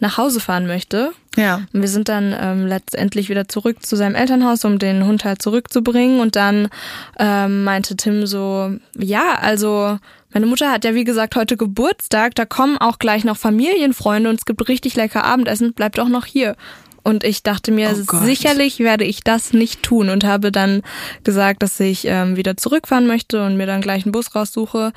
nach 0.00 0.16
Hause 0.18 0.40
fahren 0.40 0.66
möchte. 0.66 1.12
Ja. 1.36 1.62
Und 1.72 1.80
wir 1.80 1.88
sind 1.88 2.08
dann 2.08 2.34
ähm, 2.38 2.66
letztendlich 2.66 3.28
wieder 3.28 3.48
zurück 3.48 3.84
zu 3.84 3.96
seinem 3.96 4.14
Elternhaus, 4.14 4.64
um 4.64 4.78
den 4.78 5.04
Hund 5.04 5.24
halt 5.24 5.42
zurückzubringen. 5.42 6.20
Und 6.20 6.36
dann 6.36 6.68
ähm, 7.18 7.64
meinte 7.64 7.96
Tim 7.96 8.26
so, 8.26 8.72
ja, 8.96 9.34
also 9.40 9.98
meine 10.32 10.46
Mutter 10.46 10.70
hat 10.70 10.84
ja 10.84 10.94
wie 10.94 11.04
gesagt 11.04 11.36
heute 11.36 11.56
Geburtstag, 11.56 12.34
da 12.34 12.44
kommen 12.44 12.76
auch 12.78 12.98
gleich 12.98 13.24
noch 13.24 13.36
Familienfreunde 13.36 14.28
und 14.30 14.36
es 14.38 14.44
gibt 14.44 14.68
richtig 14.68 14.94
lecker 14.94 15.24
Abendessen, 15.24 15.72
bleibt 15.72 15.98
doch 15.98 16.08
noch 16.08 16.26
hier. 16.26 16.54
Und 17.04 17.24
ich 17.24 17.42
dachte 17.42 17.72
mir, 17.72 17.94
Oh 18.12 18.16
sicherlich 18.18 18.80
werde 18.80 19.04
ich 19.04 19.24
das 19.24 19.54
nicht 19.54 19.82
tun 19.82 20.10
und 20.10 20.24
habe 20.24 20.52
dann 20.52 20.82
gesagt, 21.24 21.62
dass 21.62 21.80
ich 21.80 22.04
ähm, 22.04 22.36
wieder 22.36 22.58
zurückfahren 22.58 23.06
möchte 23.06 23.42
und 23.46 23.56
mir 23.56 23.66
dann 23.66 23.80
gleich 23.80 24.04
einen 24.04 24.12
Bus 24.12 24.34
raussuche. 24.34 24.92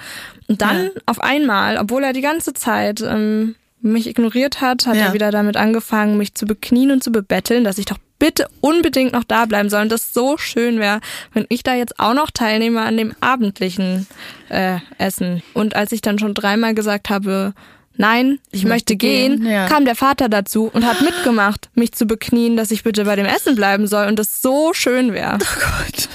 Und 0.50 0.62
dann 0.62 0.86
Ja. 0.86 0.89
auf 1.05 1.22
einmal, 1.22 1.77
obwohl 1.77 2.03
er 2.03 2.12
die 2.12 2.20
ganze 2.22 2.53
Zeit 2.53 3.00
ähm, 3.00 3.55
mich 3.81 4.07
ignoriert 4.07 4.61
hat, 4.61 4.85
hat 4.85 4.95
Ja. 4.95 5.07
er 5.07 5.13
wieder 5.13 5.31
damit 5.31 5.57
angefangen, 5.57 6.17
mich 6.17 6.33
zu 6.35 6.45
beknien 6.45 6.91
und 6.91 7.03
zu 7.03 7.11
bebetteln, 7.11 7.63
dass 7.63 7.77
ich 7.77 7.85
doch 7.85 7.97
bitte 8.19 8.47
unbedingt 8.61 9.13
noch 9.13 9.23
da 9.23 9.45
bleiben 9.45 9.69
soll 9.69 9.81
und 9.81 9.91
das 9.91 10.13
so 10.13 10.38
schön 10.38 10.79
wäre, 10.79 11.01
wenn 11.33 11.45
ich 11.50 11.63
da 11.63 11.73
jetzt 11.73 12.00
auch 12.00 12.13
noch 12.13 12.29
teilnehme 12.29 12.81
an 12.81 12.95
dem 12.95 13.13
abendlichen 13.19 14.05
äh, 14.50 14.77
Essen. 15.00 15.41
Und 15.55 15.75
als 15.75 15.91
ich 15.91 16.01
dann 16.01 16.19
schon 16.19 16.35
dreimal 16.35 16.75
gesagt 16.75 17.09
habe, 17.09 17.53
nein, 17.97 18.38
ich, 18.51 18.63
möchte 18.63 18.67
möchte 18.67 18.95
gehen, 18.95 19.41
gehen, 19.41 19.51
ja. 19.51 19.65
kam 19.67 19.85
der 19.85 19.95
Vater 19.95 20.29
dazu 20.29 20.69
und 20.71 20.85
hat 20.85 21.01
mitgemacht, 21.01 21.69
mich 21.73 21.93
zu 21.93 22.05
beknien, 22.05 22.57
dass 22.57 22.69
ich 22.69 22.83
bitte 22.83 23.05
bei 23.05 23.15
dem 23.15 23.25
Essen 23.25 23.55
bleiben 23.55 23.88
soll 23.88 24.05
und 24.07 24.19
das 24.19 24.41
so 24.41 24.71
schön 24.73 25.13
wäre. 25.13 25.39
Gott. 25.39 26.09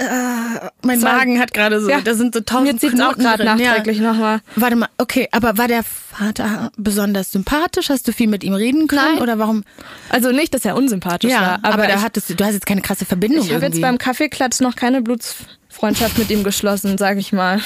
Äh, 0.00 0.70
mein 0.82 0.98
So. 0.98 1.06
Magen 1.06 1.38
hat 1.38 1.52
gerade 1.52 1.80
so, 1.80 1.90
Ja. 1.90 2.00
da 2.00 2.14
sind 2.14 2.34
so 2.34 2.40
tausend 2.40 2.80
zieht's 2.80 2.94
auch 2.94 3.14
Knoten 3.14 3.22
gerade 3.22 3.44
nachträglich 3.44 4.00
nochmal. 4.00 4.40
Warte 4.56 4.76
mal, 4.76 4.88
okay, 4.96 5.28
aber 5.30 5.58
war 5.58 5.68
der 5.68 5.82
Vater 5.82 6.72
besonders 6.78 7.30
sympathisch? 7.32 7.90
Hast 7.90 8.08
du 8.08 8.12
viel 8.12 8.26
mit 8.28 8.42
ihm 8.42 8.54
reden 8.54 8.86
können? 8.86 9.14
Nein. 9.14 9.22
Oder 9.22 9.38
warum? 9.38 9.62
Also 10.08 10.32
nicht, 10.32 10.54
dass 10.54 10.64
er 10.64 10.74
unsympathisch 10.74 11.30
Ja, 11.30 11.40
war, 11.40 11.54
aber, 11.62 11.74
aber, 11.74 11.86
da 11.86 12.00
hattest 12.00 12.30
du, 12.30 12.34
du 12.34 12.44
hast 12.44 12.54
jetzt 12.54 12.66
keine 12.66 12.80
krasse 12.80 13.04
Verbindung 13.04 13.44
ich 13.44 13.52
habe 13.52 13.66
jetzt 13.66 13.80
beim 13.80 13.98
Kaffeeklatsch 13.98 14.60
noch 14.60 14.74
keine 14.74 15.02
Blutsfreundschaft 15.02 16.16
mit 16.16 16.30
ihm 16.30 16.44
geschlossen, 16.44 16.96
sag 16.96 17.18
ich 17.18 17.32
mal. 17.32 17.60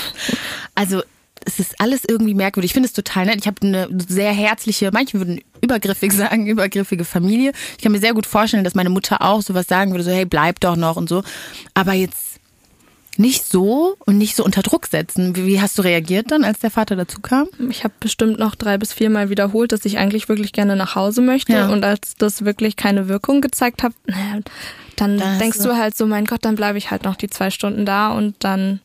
Also 0.74 1.02
es 1.46 1.60
ist 1.60 1.80
alles 1.80 2.02
irgendwie 2.08 2.34
merkwürdig. 2.34 2.70
Ich 2.70 2.74
finde 2.74 2.88
es 2.88 2.94
total 2.94 3.26
nett. 3.26 3.36
Ich 3.40 3.46
habe 3.46 3.60
eine 3.62 3.88
sehr 4.08 4.32
herzliche, 4.32 4.90
manche 4.92 5.18
würden 5.18 5.40
übergriffig 5.64 6.12
sagen, 6.14 6.46
übergriffige 6.46 7.04
Familie. 7.04 7.52
Ich 7.76 7.82
kann 7.82 7.92
mir 7.92 8.00
sehr 8.00 8.14
gut 8.14 8.26
vorstellen, 8.26 8.64
dass 8.64 8.74
meine 8.74 8.90
Mutter 8.90 9.22
auch 9.22 9.42
sowas 9.42 9.66
sagen 9.66 9.90
würde, 9.92 10.04
so 10.04 10.10
hey, 10.10 10.24
bleib 10.24 10.60
doch 10.60 10.76
noch 10.76 10.96
und 10.96 11.08
so. 11.08 11.22
Aber 11.74 11.92
jetzt 11.92 12.34
nicht 13.16 13.46
so 13.46 13.96
und 14.06 14.18
nicht 14.18 14.36
so 14.36 14.44
unter 14.44 14.62
Druck 14.62 14.86
setzen. 14.86 15.36
Wie, 15.36 15.60
hast 15.60 15.78
du 15.78 15.82
reagiert 15.82 16.30
dann, 16.30 16.44
als 16.44 16.58
der 16.58 16.70
Vater 16.70 16.96
dazu 16.96 17.20
kam? 17.20 17.48
Ich 17.70 17.84
habe 17.84 17.94
bestimmt 18.00 18.38
noch 18.38 18.54
drei 18.54 18.78
bis 18.78 18.92
viermal 18.92 19.30
wiederholt, 19.30 19.72
dass 19.72 19.84
ich 19.84 19.98
eigentlich 19.98 20.28
wirklich 20.28 20.52
gerne 20.52 20.76
nach 20.76 20.94
Hause 20.94 21.22
möchte. 21.22 21.52
Ja. 21.52 21.68
Und 21.68 21.84
als 21.84 22.16
das 22.16 22.44
wirklich 22.44 22.76
keine 22.76 23.08
Wirkung 23.08 23.40
gezeigt 23.40 23.82
hat, 23.82 23.92
naja, 24.06 24.40
dann 24.96 25.18
Da 25.18 25.26
hast 25.26 25.40
denkst 25.40 25.58
du 25.58 25.76
halt 25.76 25.96
so, 25.96 26.06
mein 26.06 26.24
Gott, 26.24 26.44
dann 26.44 26.56
bleibe 26.56 26.78
ich 26.78 26.90
halt 26.90 27.04
noch 27.04 27.16
die 27.16 27.30
zwei 27.30 27.50
Stunden 27.50 27.86
da 27.86 28.12
und 28.12 28.36
dann 28.40 28.80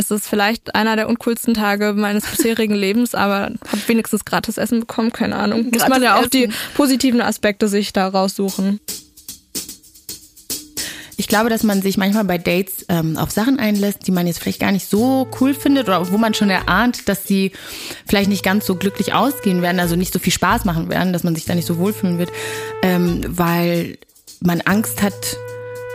ist 0.00 0.10
es 0.10 0.26
vielleicht 0.26 0.74
einer 0.74 0.96
der 0.96 1.08
uncoolsten 1.08 1.52
Tage 1.52 1.92
meines 1.92 2.24
bisherigen 2.24 2.74
Lebens, 2.86 3.14
aber 3.14 3.52
habe 3.68 3.82
wenigstens 3.86 4.24
gratis 4.24 4.56
Essen 4.56 4.80
bekommen, 4.80 5.12
keine 5.12 5.36
Ahnung. 5.36 5.70
Muss 5.72 5.86
man 5.88 6.02
ja 6.02 6.18
auch 6.18 6.26
die 6.26 6.44
Essen. 6.44 6.54
positiven 6.74 7.20
Aspekte 7.20 7.68
sich 7.68 7.92
da 7.92 8.08
raussuchen. 8.08 8.80
Ich 11.18 11.28
glaube, 11.28 11.50
dass 11.50 11.64
man 11.64 11.82
sich 11.82 11.98
manchmal 11.98 12.24
bei 12.24 12.38
Dates 12.38 12.86
ähm, 12.88 13.18
auf 13.18 13.30
Sachen 13.30 13.58
einlässt, 13.58 14.06
die 14.06 14.10
man 14.10 14.26
jetzt 14.26 14.40
vielleicht 14.40 14.58
gar 14.58 14.72
nicht 14.72 14.88
so 14.88 15.28
cool 15.38 15.52
findet 15.52 15.86
oder 15.86 16.10
wo 16.10 16.16
man 16.16 16.32
schon 16.32 16.48
erahnt, 16.48 17.10
dass 17.10 17.26
sie 17.26 17.52
vielleicht 18.06 18.30
nicht 18.30 18.42
ganz 18.42 18.64
so 18.64 18.74
glücklich 18.74 19.12
ausgehen 19.12 19.60
werden, 19.60 19.80
also 19.80 19.96
nicht 19.96 20.14
so 20.14 20.18
viel 20.18 20.32
Spaß 20.32 20.64
machen 20.64 20.88
werden, 20.88 21.12
dass 21.12 21.22
man 21.22 21.34
sich 21.34 21.44
da 21.44 21.54
nicht 21.54 21.66
so 21.66 21.76
wohlfühlen 21.76 22.18
wird, 22.18 22.32
ähm, 22.82 23.22
weil 23.28 23.98
man 24.40 24.62
Angst 24.62 25.02
hat, 25.02 25.36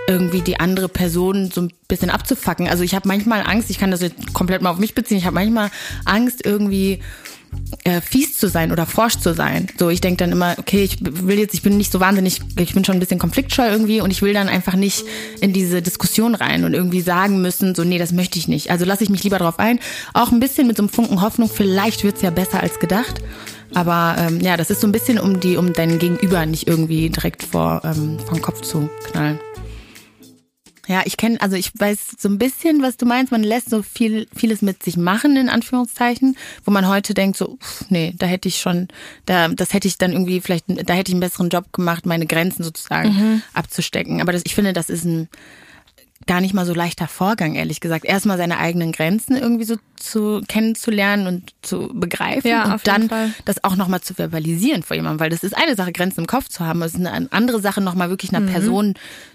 irgendwie 0.08 0.42
die 0.42 0.60
andere 0.60 0.90
Person 0.90 1.50
so 1.52 1.62
ein 1.62 1.74
bisschen 1.88 2.10
abzufacken. 2.10 2.68
Also 2.68 2.84
ich 2.84 2.96
habe 2.96 3.08
manchmal 3.08 3.44
Angst, 3.46 3.70
ich 3.70 3.80
kann 3.80 3.92
das 3.92 4.02
jetzt 4.02 4.34
komplett 4.34 4.62
mal 4.62 4.72
auf 4.72 4.78
mich 4.78 4.96
beziehen, 4.96 5.18
ich 5.18 5.26
habe 5.26 5.36
manchmal 5.36 5.72
Angst 6.06 6.46
irgendwie 6.46 7.00
äh, 7.84 8.02
fies 8.02 8.38
zu 8.38 8.48
sein 8.48 8.72
oder 8.72 8.86
forsch 8.86 9.18
zu 9.18 9.34
sein. 9.34 9.68
So, 9.78 9.90
ich 9.90 10.02
denke 10.02 10.18
dann 10.18 10.32
immer, 10.32 10.56
okay, 10.58 10.84
ich 10.84 10.98
will 11.02 11.40
jetzt, 11.40 11.54
ich 11.54 11.62
bin 11.62 11.78
nicht 11.78 11.92
so 11.92 12.00
wahnsinnig, 12.00 12.42
ich 12.60 12.74
bin 12.74 12.84
schon 12.86 12.96
ein 12.96 13.00
bisschen 13.00 13.20
konfliktscheu 13.20 13.68
irgendwie 13.68 14.02
und 14.02 14.12
ich 14.12 14.22
will 14.22 14.34
dann 14.34 14.50
einfach 14.50 14.76
nicht 14.76 15.06
in 15.42 15.54
diese 15.54 15.82
Diskussion 15.82 16.36
rein 16.36 16.64
und 16.64 16.74
irgendwie 16.74 17.02
sagen 17.02 17.42
müssen, 17.42 17.76
so, 17.76 17.84
nee, 17.84 17.98
das 17.98 18.12
möchte 18.12 18.38
ich 18.38 18.48
nicht. 18.48 18.72
Also 18.72 18.86
lasse 18.86 19.04
ich 19.04 19.10
mich 19.10 19.24
lieber 19.24 19.40
drauf 19.40 19.60
ein. 19.60 19.80
Auch 20.14 20.32
ein 20.32 20.40
bisschen 20.40 20.68
mit 20.68 20.78
so 20.78 20.84
einem 20.84 20.90
Funken 20.90 21.22
Hoffnung, 21.22 21.50
vielleicht 21.50 22.04
wird's 22.04 22.22
ja 22.22 22.30
besser 22.30 22.62
als 22.62 22.80
gedacht. 22.80 23.22
Aber 23.74 24.16
ähm, 24.20 24.40
ja, 24.40 24.58
das 24.58 24.70
ist 24.70 24.82
so 24.82 24.88
ein 24.88 24.92
bisschen, 24.92 25.20
um 25.20 25.40
die, 25.40 25.58
um 25.58 25.74
dein 25.74 26.00
Gegenüber 26.00 26.46
nicht 26.46 26.68
irgendwie 26.68 27.10
direkt 27.10 27.44
vor 27.44 27.82
ähm, 27.84 28.20
vom 28.20 28.42
Kopf 28.42 28.62
zu 28.62 28.90
knallen. 29.12 29.40
Ja, 30.88 31.02
ich 31.06 31.18
kenne, 31.18 31.42
also 31.42 31.56
ich 31.56 31.72
weiß 31.78 32.16
so 32.18 32.30
ein 32.30 32.38
bisschen, 32.38 32.82
was 32.82 32.98
du 32.98 33.06
meinst. 33.06 33.32
Man 33.32 33.44
lässt 33.44 33.70
so 33.70 33.82
viel, 33.82 34.28
vieles 34.36 34.62
mit 34.62 34.84
sich 34.84 34.98
machen, 34.98 35.36
in 35.36 35.50
Anführungszeichen, 35.50 36.38
wo 36.64 36.72
man 36.72 36.88
heute 36.88 37.14
denkt, 37.14 37.38
so, 37.38 37.58
pff, 37.58 37.90
nee, 37.90 38.14
da 38.18 38.26
hätte 38.26 38.48
ich 38.48 38.58
schon, 38.58 38.88
da, 39.26 39.48
das 39.48 39.74
hätte 39.74 39.88
ich 39.88 39.98
dann 39.98 40.12
irgendwie 40.12 40.42
vielleicht, 40.42 40.66
da 40.68 40.94
hätte 40.94 41.10
ich 41.10 41.16
einen 41.16 41.22
besseren 41.22 41.50
Job 41.50 41.74
gemacht, 41.74 42.06
meine 42.06 42.28
Grenzen 42.28 42.64
sozusagen 42.64 43.42
abzustecken. 43.54 44.22
Aber 44.22 44.32
das, 44.32 44.44
ich 44.46 44.56
finde, 44.56 44.74
das 44.74 44.90
ist 44.90 45.06
ein 45.06 45.28
gar 46.28 46.42
nicht 46.42 46.54
mal 46.54 46.66
so 46.66 46.74
leichter 46.74 47.08
Vorgang, 47.08 47.54
ehrlich 47.56 47.80
gesagt. 47.80 48.04
Erstmal 48.06 48.38
seine 48.38 48.58
eigenen 48.58 48.92
Grenzen 48.92 49.36
irgendwie 49.38 49.64
so 49.66 49.76
zu 49.96 50.42
kennenzulernen 50.48 51.28
und 51.28 51.54
zu 51.62 51.90
begreifen 51.94 52.48
Ja, 52.48 52.74
und 52.74 52.88
dann 52.88 53.10
Fall. 53.10 53.32
das 53.46 53.64
auch 53.64 53.76
nochmal 53.76 54.02
zu 54.02 54.14
verbalisieren 54.16 54.82
vor 54.84 54.96
jemandem, 54.96 55.20
weil 55.20 55.30
das 55.30 55.44
ist 55.44 55.56
eine 55.56 55.76
Sache, 55.76 55.92
Grenzen 55.92 56.22
im 56.22 56.28
Kopf 56.28 56.48
zu 56.50 56.66
haben. 56.66 56.82
Es 56.82 56.96
ist 56.96 57.06
eine 57.06 57.32
andere 57.32 57.60
Sache, 57.62 57.80
nochmal 57.82 58.10
wirklich 58.10 58.32
Mhm. 58.32 58.38
einer 58.38 58.52
Person 58.52 58.94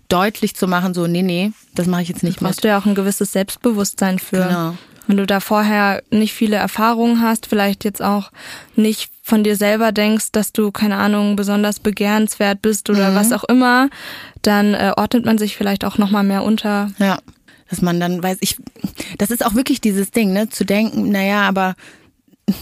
deutlich 0.09 0.57
zu 0.57 0.67
machen, 0.67 0.93
so, 0.95 1.07
nee, 1.07 1.23
nee, 1.23 1.53
das 1.75 1.87
mache 1.87 2.03
ich 2.03 2.09
jetzt 2.09 2.23
nicht 2.25 2.41
brauchst 2.41 2.57
mit. 2.59 2.65
du 2.65 2.69
ja 2.69 2.79
auch 2.79 2.87
ein 2.87 2.95
gewisses 2.97 3.33
Selbstbewusstsein 3.33 4.19
für. 4.19 4.45
Genau. 4.49 4.77
Wenn 5.07 5.17
du 5.17 5.27
da 5.27 5.41
vorher 5.41 6.03
nicht 6.11 6.35
viele 6.35 6.57
Erfahrungen 6.57 7.21
hast, 7.23 7.47
vielleicht 7.47 7.85
jetzt 7.85 8.03
auch 8.03 8.31
nicht 8.77 9.11
von 9.31 9.43
dir 9.45 9.57
selber 9.57 9.93
denkst, 9.93 10.33
dass 10.33 10.53
du, 10.53 10.71
keine 10.71 10.97
Ahnung, 10.99 11.37
besonders 11.37 11.81
begehrenswert 11.81 12.61
bist 12.61 12.89
Mhm. 12.89 12.97
oder 12.97 13.15
was 13.15 13.33
auch 13.33 13.45
immer, 13.45 13.89
dann 14.43 14.75
äh, 14.75 14.93
ordnet 14.97 15.25
man 15.25 15.39
sich 15.39 15.57
vielleicht 15.57 15.85
auch 15.87 15.97
nochmal 15.97 16.25
mehr 16.25 16.43
unter. 16.43 16.91
Ja, 16.99 17.19
dass 17.71 17.81
man 17.81 17.99
dann 18.01 18.23
weiß, 18.23 18.39
ich, 18.41 18.57
das 19.17 19.31
ist 19.31 19.47
auch 19.47 19.55
wirklich 19.55 19.81
dieses 19.81 20.11
Ding, 20.11 20.33
ne, 20.35 20.51
zu 20.51 20.65
denken, 20.65 21.11
naja, 21.11 21.43
aber 21.49 21.75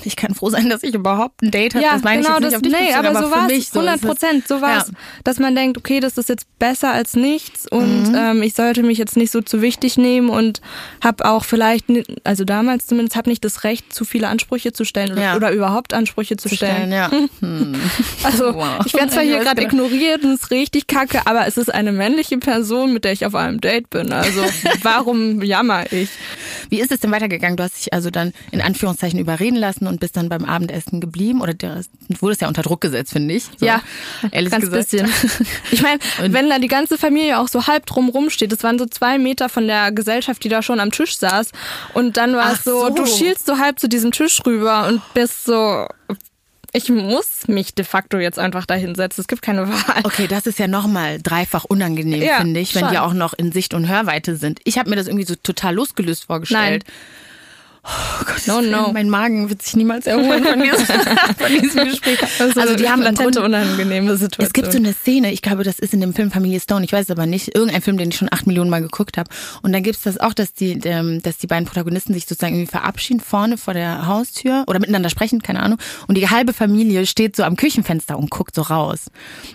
ich 0.05 0.17
kann 0.17 0.35
froh 0.35 0.51
sein, 0.51 0.69
dass 0.69 0.83
ich 0.83 0.95
überhaupt 0.95 1.43
ein 1.43 1.51
Date 1.51 1.75
habe. 1.75 1.85
Ja, 1.85 1.93
das 1.95 2.03
meine 2.03 2.23
genau, 2.23 2.37
ich 2.39 2.45
jetzt 2.45 2.55
das, 2.55 2.63
nicht 2.63 2.75
auf 2.75 2.81
dich 2.81 2.89
nee, 2.89 2.95
aber, 2.95 3.23
so 3.23 3.47
mich 3.47 3.69
so 3.71 3.81
100 3.81 3.97
ist 3.97 4.03
es- 4.05 4.09
Prozent, 4.09 4.49
so 4.49 4.61
war's. 4.61 4.89
Ja. 4.89 4.95
Dass 5.25 5.39
man 5.39 5.55
denkt, 5.55 5.79
okay, 5.79 6.01
das 6.01 6.19
ist 6.19 6.29
jetzt 6.29 6.47
besser 6.59 6.91
als 6.93 7.15
nichts 7.15 7.67
Mhm. 7.71 7.79
und 7.79 8.15
ähm, 8.17 8.43
ich 8.43 8.55
sollte 8.55 8.83
mich 8.83 8.99
jetzt 8.99 9.17
nicht 9.17 9.31
so 9.33 9.41
zu 9.41 9.63
wichtig 9.63 9.97
nehmen 9.99 10.29
und 10.31 10.61
habe 11.03 11.25
auch 11.27 11.45
vielleicht, 11.45 11.87
also 12.25 12.45
damals 12.45 12.87
zumindest, 12.87 13.17
habe 13.17 13.29
nicht 13.31 13.45
das 13.45 13.65
Recht, 13.65 13.93
zu 13.93 14.05
viele 14.05 14.29
Ansprüche 14.29 14.73
zu 14.73 14.85
stellen 14.85 15.13
oder, 15.13 15.23
Ja. 15.23 15.37
oder 15.37 15.53
überhaupt 15.53 15.95
Ansprüche 15.95 16.37
zu, 16.37 16.49
stellen, 16.49 16.91
stellen. 16.91 16.93
ja. 16.93 17.11
Hm. 17.41 17.75
Also 18.25 18.55
Wow. 18.55 18.85
ich 18.87 18.95
werde 18.95 19.09
zwar 19.11 19.23
hier 19.23 19.39
gerade 19.39 19.65
genau. 19.67 19.85
ignoriert 19.85 20.25
und 20.25 20.35
ist 20.35 20.51
richtig 20.51 20.87
kacke, 20.87 21.27
aber 21.27 21.47
es 21.47 21.57
ist 21.57 21.73
eine 21.73 21.93
männliche 21.93 22.39
Person, 22.39 22.93
mit 22.93 23.05
der 23.05 23.13
ich 23.13 23.25
auf 23.27 23.35
einem 23.35 23.61
Date 23.61 23.91
bin. 23.91 24.13
Also 24.13 24.43
warum 24.83 25.43
jammer 25.43 25.93
ich? 25.93 26.09
Wie 26.71 26.81
ist 26.81 26.91
es 26.93 27.01
denn 27.01 27.11
weitergegangen? 27.11 27.57
Du 27.57 27.63
hast 27.63 27.77
dich 27.79 27.93
also 27.93 28.11
dann 28.11 28.33
in 28.51 28.61
Anführungszeichen 28.61 29.19
überreden 29.19 29.57
lassen 29.57 29.78
und 29.87 30.01
bist 30.01 30.17
dann 30.17 30.29
beim 30.29 30.45
Abendessen 30.45 31.01
geblieben 31.01 31.41
oder 31.41 31.55
der, 31.55 31.83
wurdest 32.21 32.41
ja 32.41 32.49
unter 32.49 32.63
Druck 32.63 32.81
gesetzt, 32.81 33.13
finde 33.13 33.35
ich. 33.35 33.45
So, 33.57 33.67
Ja, 33.67 33.81
ehrlich 34.31 34.51
ganz 34.51 34.65
gesagt. 34.65 34.91
bisschen. 34.91 35.09
Ich 35.71 35.83
meine, 35.83 35.99
wenn 36.19 36.49
da 36.49 36.59
die 36.59 36.69
ganze 36.69 36.99
Familie 36.99 37.39
auch 37.39 37.49
so 37.49 37.67
halb 37.67 37.87
drum 37.87 38.09
rumsteht, 38.09 38.51
das 38.53 38.63
waren 38.63 38.79
so 38.79 38.87
zwei 38.87 39.19
Meter 39.19 39.49
von 39.49 39.67
der 39.67 39.93
Gesellschaft, 39.93 40.43
die 40.45 40.49
da 40.49 40.63
schon 40.63 40.81
am 40.81 40.91
Tisch 40.91 41.17
saß. 41.19 41.53
Und 41.95 42.17
dann 42.17 42.35
war 42.35 42.53
es 42.53 42.65
so, 42.65 42.89
so. 42.89 42.91
du 42.95 43.07
schielst 43.07 43.47
so 43.47 43.59
halb 43.59 43.79
zu 43.79 43.89
diesem 43.89 44.11
Tisch 44.13 44.41
rüber 44.47 44.87
und 44.89 45.03
bist 45.15 45.45
so, 45.45 45.87
ich 46.73 46.91
muss 46.91 47.49
mich 47.49 47.75
de 47.75 47.85
facto 47.85 48.19
jetzt 48.19 48.39
einfach 48.39 48.67
da 48.67 48.75
hinsetzen. 48.75 49.23
Es 49.23 49.29
gibt 49.29 49.43
keine 49.43 49.69
Wahl. 49.69 50.03
Okay, 50.05 50.27
das 50.27 50.47
ist 50.47 50.59
ja 50.59 50.69
nochmal 50.69 51.19
dreifach 51.23 51.65
unangenehm, 51.65 52.23
Ja, 52.23 52.39
finde 52.39 52.61
ich, 52.61 52.75
wenn 52.75 52.83
schon. 52.83 52.91
die 52.93 52.99
auch 52.99 53.15
noch 53.15 53.33
in 53.35 53.53
Sicht 53.53 53.75
und 53.75 53.89
Hörweite 53.89 54.37
sind. 54.37 54.61
Ich 54.65 54.79
habe 54.79 54.91
mir 54.91 54.97
das 54.97 55.07
irgendwie 55.07 55.27
so 55.27 55.35
total 55.35 55.75
losgelöst 55.75 56.25
vorgestellt. 56.25 56.85
Oh 57.91 58.25
Gott, 58.27 58.47
No, 58.47 58.61
no. 58.61 58.93
Mein 58.93 59.09
Magen 59.09 59.49
wird 59.49 59.63
sich 59.63 59.75
niemals 59.77 60.07
erholen 60.07 60.45
von 60.45 60.61
diesem, 60.63 60.87
von 61.39 61.61
diesem 61.61 61.85
Gespräch. 61.87 62.19
Also 62.39 62.77
die 62.77 62.89
haben 62.89 62.99
im 63.01 63.05
latente, 63.05 63.23
Grunde, 63.41 63.43
unangenehme 63.45 64.17
Situation. 64.17 64.47
es 64.47 64.53
gibt 64.53 64.71
so 64.73 64.79
eine 64.79 64.93
Szene, 64.93 65.33
ich 65.33 65.41
glaube, 65.43 65.65
das 65.65 65.79
ist 65.79 65.95
in 65.95 66.01
dem 66.01 66.13
Film 66.15 66.31
Familie 66.31 66.61
Stone, 66.61 66.85
ich 66.85 66.93
weiß 66.93 67.07
es 67.07 67.11
aber 67.11 67.25
nicht, 67.27 67.55
irgendein 67.55 67.81
Film, 67.83 67.97
den 67.97 68.11
ich 68.11 68.17
schon 68.17 68.29
acht 68.31 68.47
Millionen 68.47 68.69
Mal 68.71 68.83
geguckt 68.83 69.17
habe. 69.17 69.31
Und 69.63 69.73
dann 69.73 69.83
gibt's 69.83 70.03
das 70.03 70.19
auch, 70.19 70.35
dass 70.35 70.53
die, 70.53 70.73
ähm, 70.85 71.23
dass 71.23 71.39
die 71.39 71.47
beiden 71.47 71.65
Protagonisten 71.67 72.13
sich 72.13 72.27
sozusagen 72.27 72.55
irgendwie 72.57 72.71
verabschieden 72.71 73.21
vorne 73.21 73.57
vor 73.57 73.73
der 73.75 74.07
Haustür 74.07 74.65
oder 74.67 74.81
miteinander 74.81 75.09
sprechen, 75.09 75.43
keine 75.43 75.61
Ahnung. 75.63 75.79
Und 76.07 76.17
die 76.17 76.29
halbe 76.29 76.53
Familie 76.53 77.07
steht 77.07 77.37
so 77.37 77.45
am 77.45 77.57
Küchenfenster 77.57 78.19
und 78.19 78.31
guckt 78.31 78.55
so 78.55 78.63
raus. 78.63 79.07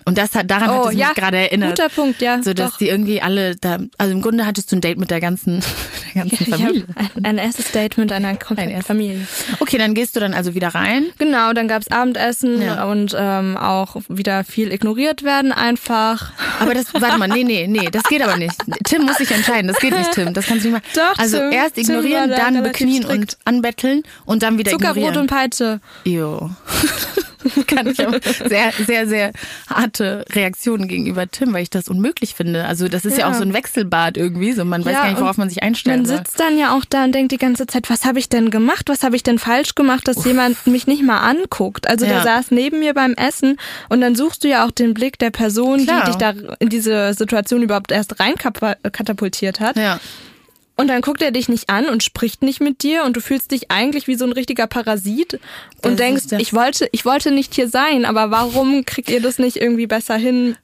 Und 0.06 0.18
das 0.18 0.34
hat 0.34 0.50
daran 0.50 0.70
hat 0.70 0.80
Oh, 0.80 0.84
es 0.88 0.94
mich 0.94 1.00
ja, 1.00 1.14
gerade 1.14 1.38
erinnert. 1.38 1.78
guter 1.78 1.90
Punkt, 1.90 2.20
ja, 2.22 2.42
So 2.42 2.54
dass 2.54 2.72
doch. 2.72 2.78
die 2.80 2.88
irgendwie 2.90 3.22
alle 3.22 3.56
da, 3.58 3.78
also 4.00 4.12
im 4.14 4.22
Grunde 4.22 4.46
hattest 4.48 4.72
du 4.72 4.76
ein 4.78 4.82
Date 4.82 4.98
mit 4.98 5.12
der 5.12 5.20
ganzen, 5.22 5.62
der 6.16 6.24
ganzen 6.24 6.46
Familie. 6.48 6.86
ein, 6.96 7.26
ein 7.26 7.38
erstes 7.38 7.72
Date 7.72 7.98
mit 7.98 8.12
einer 8.12 8.23
kompletten 8.40 8.72
erstes. 8.72 8.88
Familie. 8.88 9.28
Okay, 9.60 9.78
dann 9.78 9.94
gehst 9.94 10.16
du 10.16 10.20
dann 10.20 10.34
also 10.34 10.56
wieder 10.56 10.70
rein. 10.70 11.06
Genau, 11.18 11.54
dann 11.54 11.68
gab's 11.68 11.88
Abendessen 11.90 12.62
Ja. 12.62 12.86
und 12.86 13.16
ähm, 13.18 13.58
auch 13.58 13.98
wieder 14.10 14.44
viel 14.44 14.72
ignoriert 14.72 15.24
werden 15.24 15.52
einfach. 15.52 16.32
Aber 16.60 16.74
das, 16.74 16.94
warte 16.94 17.18
mal, 17.18 17.28
nee, 17.28 17.44
nee, 17.44 17.68
nee, 17.68 17.90
das 17.92 18.04
geht 18.04 18.22
aber 18.22 18.38
nicht. 18.38 18.56
Tim 18.86 19.04
muss 19.04 19.18
sich 19.18 19.32
entscheiden, 19.32 19.68
das 19.68 19.78
geht 19.80 19.98
nicht, 19.98 20.12
Tim, 20.12 20.34
das 20.34 20.46
kannst 20.48 20.64
du 20.66 20.70
nicht 20.70 20.82
machen. 20.84 20.92
Doch, 20.96 21.18
also 21.20 21.38
Tim. 21.38 21.52
erst 21.52 21.78
ignorieren, 21.78 22.30
dann 22.30 22.62
beknien 22.64 23.04
strikt. 23.04 23.20
und 23.20 23.38
anbetteln 23.46 24.04
und 24.26 24.44
dann 24.44 24.58
wieder 24.58 24.72
Zuckerbrot 24.72 24.98
ignorieren. 24.98 25.22
und 25.22 25.28
Peitsche. 25.28 25.80
Jo. 26.06 26.50
Kann 27.68 27.88
ich 27.88 28.06
aber 28.06 28.20
sehr, 28.48 28.72
sehr, 28.86 29.08
sehr 29.08 29.32
harte 29.70 30.26
Reaktionen 30.32 30.88
gegenüber 30.88 31.28
Tim, 31.30 31.54
weil 31.54 31.64
ich 31.64 31.70
das 31.70 31.88
unmöglich 31.90 32.36
finde. 32.36 32.66
Also 32.66 32.88
das 32.88 33.06
ist 33.06 33.18
ja, 33.18 33.28
Ja. 33.28 33.30
auch 33.30 33.34
so 33.36 33.44
ein 33.44 33.54
Wechselbad 33.54 34.18
irgendwie, 34.18 34.52
so 34.54 34.66
man 34.66 34.84
weiß 34.86 34.94
Ja, 34.94 35.02
gar 35.04 35.10
nicht, 35.10 35.22
worauf 35.22 35.38
man 35.38 35.50
sich 35.50 35.64
einstellen 35.64 36.00
Man 36.02 36.06
soll. 36.06 36.18
sitzt 36.18 36.40
dann 36.40 36.58
ja 36.58 36.76
auch 36.76 36.86
da 36.86 37.04
und 37.06 37.14
denkt 37.14 37.32
die 37.32 37.38
ganze 37.38 37.68
Zeit, 37.68 37.90
was 37.90 38.06
habe 38.06 38.20
ich 38.20 38.30
denn 38.30 38.50
gemacht? 38.50 38.90
Was 38.90 39.04
habe 39.04 39.16
ich 39.16 39.24
denn 39.24 39.40
falsch 39.40 39.76
gemacht, 39.76 40.08
dass 40.08 40.26
jemand 40.26 40.66
mich 40.68 40.88
nicht 40.88 41.04
mal 41.04 41.20
anguckt? 41.20 41.88
Also 41.90 42.06
der 42.06 42.18
Ja. 42.18 42.24
saß 42.24 42.52
neben 42.52 42.80
mir 42.80 42.94
beim 42.94 43.14
Essen 43.14 43.58
und 43.90 44.02
dann 44.02 44.16
suchst 44.16 44.44
du 44.44 44.48
ja 44.50 44.66
auch 44.66 44.72
den 44.72 44.94
Blick 44.94 45.18
der 45.20 45.30
Person, 45.32 45.84
Klar. 45.86 46.02
die 46.02 46.06
dich 46.12 46.16
da 46.18 46.34
in 46.60 46.70
diese 46.70 47.14
Situation 47.14 47.62
überhaupt 47.62 47.92
erst 47.92 48.20
rein 48.20 48.36
kapa- 48.36 48.78
katapultiert 48.92 49.60
hat. 49.60 49.76
Ja. 49.78 50.00
Und 50.76 50.88
dann 50.88 51.02
guckt 51.02 51.22
er 51.22 51.32
dich 51.32 51.50
nicht 51.50 51.70
an 51.70 51.86
und 51.88 52.04
spricht 52.04 52.42
nicht 52.42 52.60
mit 52.60 52.82
dir 52.82 53.04
und 53.04 53.16
du 53.16 53.22
fühlst 53.22 53.52
dich 53.52 53.70
eigentlich 53.70 54.08
wie 54.08 54.16
so 54.16 54.26
ein 54.26 54.32
richtiger 54.32 54.66
Parasit 54.66 55.34
Das 55.82 55.92
und 55.92 56.00
denkst, 56.00 56.28
das- 56.30 56.42
ich 56.42 56.54
wollte, 56.54 56.90
ich 56.92 57.06
wollte 57.06 57.30
nicht 57.32 57.54
hier 57.54 57.70
sein, 57.70 58.06
aber 58.06 58.32
warum 58.32 58.84
kriegt 58.84 59.10
ihr 59.10 59.22
das 59.22 59.38
nicht 59.38 59.58
irgendwie 59.58 59.86
besser 59.88 60.16
hin? 60.18 60.56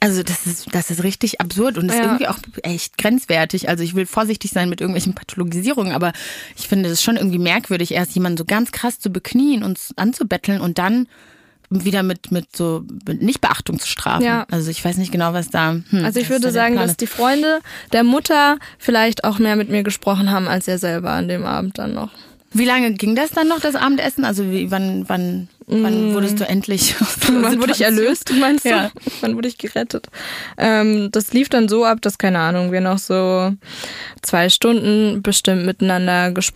Also 0.00 0.24
das 0.24 0.44
ist, 0.46 0.74
das 0.74 0.90
ist 0.90 1.04
richtig 1.04 1.40
absurd 1.40 1.78
und 1.78 1.88
ist 1.88 1.94
Ja. 1.98 2.02
irgendwie 2.04 2.26
auch 2.26 2.38
echt 2.64 2.98
grenzwertig. 2.98 3.68
Also 3.68 3.84
ich 3.84 3.94
will 3.94 4.06
vorsichtig 4.06 4.50
sein 4.50 4.68
mit 4.68 4.80
irgendwelchen 4.80 5.14
Pathologisierungen, 5.14 5.92
aber 5.92 6.12
ich 6.56 6.66
finde 6.66 6.88
es 6.88 7.00
schon 7.00 7.16
irgendwie 7.16 7.38
merkwürdig, 7.38 7.92
erst 7.92 8.12
jemanden 8.16 8.38
so 8.38 8.44
ganz 8.44 8.72
krass 8.72 8.98
zu 8.98 9.10
beknien 9.10 9.62
und 9.62 9.78
anzubetteln 9.94 10.60
und 10.60 10.78
dann 10.78 11.06
wieder 11.70 12.02
mit, 12.02 12.30
mit 12.30 12.56
so 12.56 12.84
mit 13.06 13.22
Nichtbeachtung 13.22 13.78
zu 13.78 13.88
strafen. 13.88 14.24
Ja. 14.24 14.46
Also 14.50 14.70
ich 14.70 14.84
weiß 14.84 14.96
nicht 14.96 15.12
genau, 15.12 15.32
was 15.32 15.50
da. 15.50 15.72
Hm, 15.90 16.04
Also 16.04 16.20
ich 16.20 16.30
würde 16.30 16.42
da 16.42 16.50
sagen, 16.50 16.76
dass 16.76 16.96
die 16.96 17.06
Freunde 17.06 17.60
der 17.92 18.04
Mutter 18.04 18.58
vielleicht 18.78 19.24
auch 19.24 19.38
mehr 19.38 19.56
mit 19.56 19.68
mir 19.70 19.82
gesprochen 19.82 20.30
haben 20.30 20.48
als 20.48 20.68
er 20.68 20.78
selber 20.78 21.10
an 21.10 21.28
dem 21.28 21.44
Abend 21.44 21.78
dann 21.78 21.94
noch. 21.94 22.10
Wie 22.52 22.64
lange 22.64 22.92
ging 22.92 23.16
das 23.16 23.30
dann 23.30 23.48
noch, 23.48 23.58
das 23.60 23.74
Abendessen? 23.74 24.24
Also 24.24 24.50
wie, 24.50 24.70
wann, 24.70 25.08
wann, 25.08 25.48
wann 25.66 26.14
wurdest 26.14 26.40
du 26.40 26.44
endlich 26.48 26.94
Mm. 27.24 27.42
Wann 27.42 27.58
wurde 27.60 27.72
ich 27.72 27.80
erlöst, 27.80 28.32
meinst 28.38 28.64
du? 28.66 28.68
Ja. 28.68 28.90
Wann 29.22 29.34
wurde 29.34 29.48
ich 29.48 29.56
gerettet? 29.56 30.08
Ähm, 30.58 31.08
das 31.10 31.32
lief 31.32 31.48
dann 31.48 31.68
so 31.68 31.84
ab, 31.86 32.02
dass, 32.02 32.18
keine 32.18 32.38
Ahnung, 32.38 32.70
wir 32.70 32.82
noch 32.82 32.98
so 32.98 33.52
zwei 34.20 34.50
Stunden 34.50 35.22
bestimmt 35.22 35.64
miteinander 35.64 36.32
gesp 36.32 36.54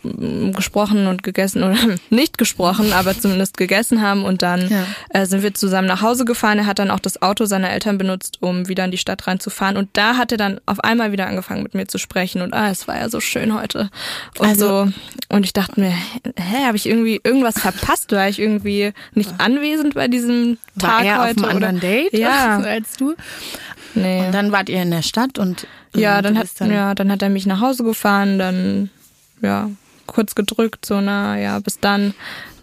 gesprochen 0.55 1.07
und 1.07 1.23
gegessen 1.23 1.63
oder 1.63 1.77
nicht 2.11 2.37
gesprochen, 2.39 2.93
aber 2.93 3.19
zumindest 3.19 3.57
gegessen 3.57 4.03
haben 4.03 4.25
und 4.25 4.43
dann 4.43 4.69
Ja. 4.69 4.85
äh, 5.11 5.25
sind 5.27 5.43
wir 5.43 5.55
zusammen 5.55 5.89
nach 5.89 6.03
Hause 6.03 6.25
gefahren. 6.27 6.59
Er 6.59 6.67
hat 6.67 6.79
dann 6.79 6.91
auch 6.91 7.01
das 7.01 7.23
Auto 7.23 7.47
seiner 7.47 7.71
Eltern 7.71 7.97
benutzt, 7.99 8.39
um 8.41 8.69
wieder 8.69 8.85
in 8.85 8.91
die 8.91 8.99
Stadt 8.99 9.27
reinzufahren 9.27 9.77
und 9.79 9.89
da 9.95 10.17
hat 10.19 10.33
er 10.33 10.39
dann 10.39 10.61
auf 10.67 10.81
einmal 10.81 11.13
wieder 11.13 11.27
angefangen 11.27 11.63
mit 11.63 11.75
mir 11.75 11.87
zu 11.89 11.97
sprechen 11.99 12.43
und 12.43 12.53
ah, 12.53 12.71
es 12.71 12.87
war 12.89 12.99
ja 12.99 13.09
so 13.09 13.21
schön 13.21 13.59
heute 13.59 13.89
und 14.39 14.47
Also- 14.49 14.87
so 14.87 14.93
und 15.31 15.45
ich 15.45 15.53
dachte 15.55 15.81
mir, 15.81 15.91
hä, 15.91 16.65
habe 16.67 16.77
ich 16.77 16.87
irgendwie 16.87 17.21
irgendwas 17.25 17.59
verpasst? 17.59 18.13
War 18.13 18.29
ich 18.29 18.39
irgendwie 18.39 18.93
nicht 19.15 19.33
anwesend 19.39 19.95
bei 19.95 20.09
diesem 20.09 20.59
War 20.75 20.99
Tag 20.99 21.05
er 21.05 21.21
auf 21.21 21.29
heute? 21.29 21.43
einem 21.43 21.51
anderen 21.57 21.77
oder? 21.79 21.87
Date 21.87 22.13
Ja. 22.13 22.59
als 22.65 22.97
du? 22.97 23.15
Nee. 23.95 24.27
Und 24.27 24.33
dann 24.33 24.53
wart 24.53 24.69
ihr 24.69 24.83
in 24.83 24.91
der 24.91 25.03
Stadt 25.03 25.39
und 25.39 25.67
ja, 25.95 26.19
und 26.19 26.25
dann 26.25 26.39
hat, 26.39 26.49
dann, 26.59 26.71
ja, 26.71 26.95
dann 26.95 27.11
hat 27.11 27.23
er 27.23 27.31
mich 27.31 27.47
nach 27.47 27.61
Hause 27.61 27.83
gefahren, 27.83 28.39
dann, 28.39 28.91
ja, 29.41 29.71
kurz 30.07 30.35
gedrückt, 30.35 30.85
so, 30.85 31.01
na, 31.01 31.39
ja, 31.39 31.59
bis 31.61 31.81
dann. 31.81 32.15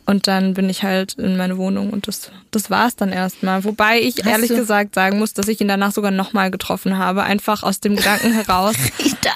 Und 0.07 0.27
dann 0.27 0.53
bin 0.53 0.69
ich 0.69 0.83
halt 0.83 1.13
in 1.13 1.35
meine 1.35 1.57
Wohnung 1.57 1.89
und 1.89 2.07
das, 2.07 2.29
das 2.51 2.69
war's 2.69 2.95
dann 2.95 3.11
erstmal. 3.11 3.63
Wobei 3.63 3.99
ich 3.99 4.17
Hast 4.17 4.27
ehrlich 4.27 4.49
du- 4.49 4.55
gesagt 4.55 4.93
sagen 4.93 5.17
muss, 5.17 5.33
dass 5.33 5.47
ich 5.47 5.59
ihn 5.61 5.67
danach 5.67 5.91
sogar 5.91 6.11
nochmal 6.11 6.51
getroffen 6.51 6.97
habe. 6.99 7.23
Einfach 7.23 7.63
aus 7.63 7.79
dem 7.79 7.95
Gedanken 7.95 8.31
heraus. 8.33 8.75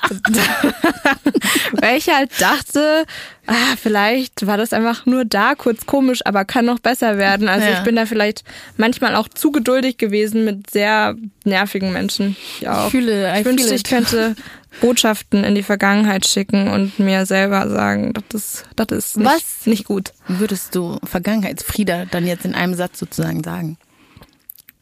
Weil 1.81 1.97
ich 1.97 2.09
halt 2.09 2.29
dachte, 2.39 3.05
ah, 3.47 3.53
vielleicht 3.81 4.45
war 4.45 4.57
das 4.57 4.73
einfach 4.73 5.05
nur 5.05 5.25
da 5.25 5.55
kurz 5.55 5.85
komisch, 5.85 6.19
aber 6.25 6.45
kann 6.45 6.65
noch 6.65 6.79
besser 6.79 7.17
werden. 7.17 7.47
Also 7.47 7.67
Ja. 7.67 7.73
ich 7.77 7.83
bin 7.83 7.95
da 7.95 8.05
vielleicht 8.05 8.43
manchmal 8.77 9.15
auch 9.15 9.27
zu 9.27 9.51
geduldig 9.51 9.97
gewesen 9.97 10.45
mit 10.45 10.69
sehr 10.69 11.15
nervigen 11.45 11.91
Menschen. 11.93 12.35
Ich 12.59 12.67
auch. 12.67 12.85
Ich 12.85 12.91
fühle- 12.91 13.39
ich 13.39 13.45
wünschte, 13.45 13.73
ich 13.73 13.83
könnte 13.83 14.35
Botschaften 14.81 15.43
in 15.43 15.55
die 15.55 15.63
Vergangenheit 15.63 16.25
schicken 16.25 16.67
und 16.69 16.99
mir 16.99 17.25
selber 17.25 17.69
sagen, 17.69 18.13
das 18.13 18.23
ist, 18.33 18.65
das 18.75 18.87
ist 18.97 19.17
nicht, 19.17 19.29
Was? 19.29 19.65
nicht 19.65 19.85
gut. 19.85 20.13
würdest 20.27 20.75
du 20.75 20.99
Vergangenheitsfrieda 21.03 22.05
dann 22.05 22.25
jetzt 22.27 22.45
in 22.45 22.55
einem 22.55 22.75
Satz 22.75 22.99
sozusagen 22.99 23.43
sagen? 23.43 23.77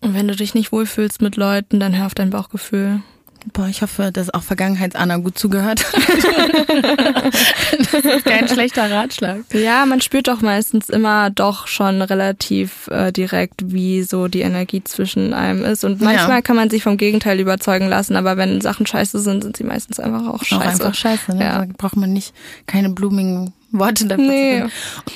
Und 0.02 0.13
wenn 0.13 0.28
du 0.28 0.36
dich 0.36 0.54
nicht 0.54 0.71
wohlfühlst 0.71 1.21
mit 1.21 1.38
Leuten, 1.38 1.80
dann 1.80 1.97
hör 1.97 2.06
auf 2.06 2.15
dein 2.15 2.30
Bauchgefühl. 2.30 3.02
Boah, 3.54 3.68
ich 3.68 3.82
hoffe, 3.82 4.12
dass 4.12 4.34
auch 4.34 4.44
Vergangenheits-Anna 4.44 5.18
gut 5.18 5.38
zugehört. 5.38 5.86
das 7.92 8.04
ist 8.06 8.26
kein 8.26 8.48
schlechter 8.48 8.90
Ratschlag. 8.92 9.42
Ja, 9.54 9.86
man 9.86 10.02
spürt 10.02 10.28
doch 10.28 10.42
meistens 10.42 10.90
immer 10.90 11.30
doch 11.30 11.68
schon 11.68 12.02
relativ 12.02 12.88
äh, 12.88 13.12
direkt, 13.12 13.72
wie 13.72 14.04
so 14.04 14.28
die 14.28 14.42
Energie 14.42 14.84
zwischen 14.84 15.34
einem 15.34 15.64
ist. 15.64 15.84
Und 15.84 16.02
manchmal 16.02 16.38
Ja. 16.38 16.42
kann 16.42 16.56
man 16.56 16.70
sich 16.70 16.84
vom 16.84 16.98
Gegenteil 16.98 17.40
überzeugen 17.40 17.88
lassen, 17.88 18.16
aber 18.16 18.38
wenn 18.38 18.62
Sachen 18.62 18.86
scheiße 18.86 19.20
sind, 19.20 19.44
sind 19.44 19.58
sie 19.58 19.64
meistens 19.64 20.00
einfach 20.00 20.28
auch 20.28 20.44
scheiße. 20.44 20.62
Auch 20.62 20.66
einfach 20.66 20.94
scheiße, 20.96 21.36
ne? 21.36 21.44
Ja. 21.44 21.66
Da 21.66 21.72
braucht 21.78 21.96
man 21.98 22.12
nicht 22.14 22.34
keine 22.66 22.90
blumigen 22.90 23.54
Worte 23.72 24.06
dafür 24.06 24.26
Nee. 24.26 24.64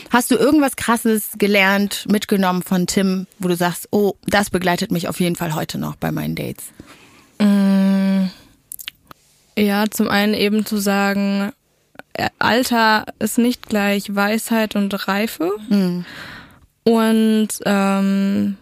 Hast 0.09 0.31
du 0.31 0.35
irgendwas 0.35 0.75
krasses 0.75 1.31
gelernt, 1.37 2.05
mitgenommen 2.09 2.61
von 2.63 2.87
Tim, 2.87 3.27
wo 3.39 3.47
du 3.47 3.55
sagst, 3.55 3.87
oh, 3.91 4.13
das 4.27 4.49
begleitet 4.49 4.91
mich 4.91 5.07
auf 5.07 5.19
jeden 5.19 5.35
Fall 5.35 5.55
heute 5.55 5.77
noch 5.77 5.95
bei 5.95 6.11
meinen 6.11 6.35
Dates? 6.35 6.65
Ja, 9.57 9.85
zum 9.89 10.09
einen 10.09 10.33
eben 10.33 10.65
zu 10.65 10.77
sagen, 10.77 11.51
äh, 12.13 12.29
Alter 12.39 13.05
ist 13.19 13.37
nicht 13.37 13.67
gleich 13.69 14.15
Weisheit 14.15 14.75
und 14.75 15.07
Reife. 15.07 15.51
Und 16.83 17.49
ähm, 17.65 18.57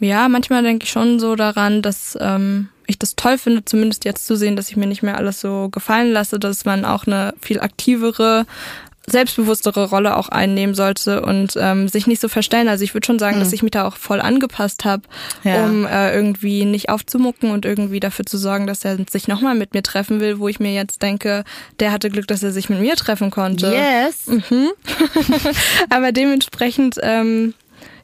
ja, 0.00 0.28
manchmal 0.28 0.62
denke 0.62 0.84
ich 0.84 0.90
schon 0.90 1.18
so 1.18 1.36
daran, 1.36 1.82
dass 1.82 2.16
ähm, 2.20 2.68
ich 2.86 2.98
das 2.98 3.16
toll 3.16 3.38
finde, 3.38 3.64
zumindest 3.64 4.04
jetzt 4.04 4.26
zu 4.26 4.36
sehen, 4.36 4.56
dass 4.56 4.68
ich 4.70 4.76
mir 4.76 4.86
nicht 4.86 5.02
mehr 5.02 5.16
alles 5.16 5.40
so 5.40 5.68
gefallen 5.70 6.12
lasse, 6.12 6.38
dass 6.38 6.64
man 6.64 6.84
auch 6.84 7.06
eine 7.06 7.34
viel 7.40 7.60
aktivere, 7.60 8.46
selbstbewusstere 9.08 9.88
Rolle 9.88 10.16
auch 10.16 10.28
einnehmen 10.28 10.74
sollte 10.74 11.22
und 11.22 11.54
ähm, 11.60 11.88
sich 11.88 12.06
nicht 12.06 12.20
so 12.20 12.28
verstellen. 12.28 12.68
Also 12.68 12.82
ich 12.84 12.92
würde 12.94 13.06
schon 13.06 13.18
sagen, 13.18 13.38
dass 13.38 13.52
ich 13.52 13.62
mich 13.62 13.70
da 13.70 13.86
auch 13.86 13.96
voll 13.96 14.20
angepasst 14.20 14.84
habe, 14.84 15.02
Ja. 15.44 15.64
um 15.64 15.86
äh, 15.86 16.12
irgendwie 16.14 16.64
nicht 16.64 16.88
aufzumucken 16.88 17.50
und 17.52 17.64
irgendwie 17.64 18.00
dafür 18.00 18.26
zu 18.26 18.36
sorgen, 18.36 18.66
dass 18.66 18.84
er 18.84 18.98
sich 19.10 19.28
nochmal 19.28 19.54
mit 19.54 19.74
mir 19.74 19.82
treffen 19.82 20.20
will, 20.20 20.38
wo 20.40 20.48
ich 20.48 20.58
mir 20.60 20.72
jetzt 20.74 21.02
denke, 21.02 21.44
der 21.78 21.92
hatte 21.92 22.10
Glück, 22.10 22.26
dass 22.26 22.42
er 22.42 22.50
sich 22.52 22.68
mit 22.68 22.80
mir 22.80 22.96
treffen 22.96 23.30
konnte. 23.30 23.72
Yes. 23.72 24.28
Aber 25.90 26.12
dementsprechend, 26.12 26.96
ähm, 27.02 27.54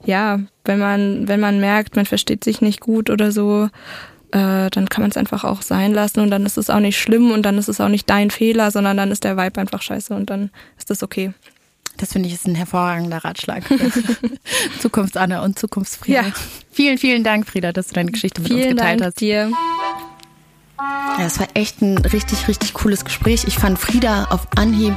ja, 0.04 0.40
wenn 0.64 0.78
man, 0.78 1.28
wenn 1.28 1.40
man 1.40 1.60
merkt, 1.60 1.96
man 1.96 2.06
versteht 2.06 2.44
sich 2.44 2.60
nicht 2.60 2.80
gut 2.80 3.10
oder 3.10 3.32
so, 3.32 3.68
äh, 4.32 4.70
dann 4.70 4.88
kann 4.88 5.02
man 5.02 5.10
es 5.10 5.16
einfach 5.16 5.44
auch 5.44 5.62
sein 5.62 5.92
lassen 5.92 6.20
und 6.20 6.30
dann 6.30 6.46
ist 6.46 6.58
es 6.58 6.70
auch 6.70 6.80
nicht 6.80 6.98
schlimm 6.98 7.30
und 7.30 7.42
dann 7.42 7.58
ist 7.58 7.68
es 7.68 7.80
auch 7.80 7.88
nicht 7.88 8.08
dein 8.08 8.30
Fehler, 8.30 8.70
sondern 8.70 8.96
dann 8.96 9.10
ist 9.10 9.24
der 9.24 9.36
Vibe 9.36 9.60
einfach 9.60 9.82
scheiße 9.82 10.14
und 10.14 10.30
dann 10.30 10.50
ist 10.78 10.90
das 10.90 11.02
okay. 11.02 11.32
Das 11.98 12.12
finde 12.12 12.28
ich 12.28 12.34
ist 12.34 12.46
ein 12.46 12.54
hervorragender 12.54 13.18
Ratschlag. 13.18 13.64
Zukunfts-Anna 14.80 15.44
und 15.44 15.58
Zukunftsfrieda. 15.58 16.22
Ja. 16.22 16.32
Vielen, 16.70 16.98
vielen 16.98 17.22
Dank, 17.22 17.46
Frieda, 17.46 17.72
dass 17.72 17.88
du 17.88 17.94
deine 17.94 18.10
Geschichte 18.10 18.40
mit 18.40 18.50
uns 18.50 18.60
Vielen 18.60 18.76
geteilt 18.76 19.00
Dank 19.00 19.08
hast. 19.08 19.20
dir. 19.20 19.52
Ja, 21.18 21.26
es 21.26 21.38
war 21.38 21.48
echt 21.54 21.82
ein 21.82 21.98
richtig, 21.98 22.48
richtig 22.48 22.72
cooles 22.74 23.04
Gespräch. 23.04 23.44
Ich 23.46 23.56
fand 23.56 23.78
Frieda 23.78 24.24
auf 24.30 24.48
Anhieb 24.56 24.94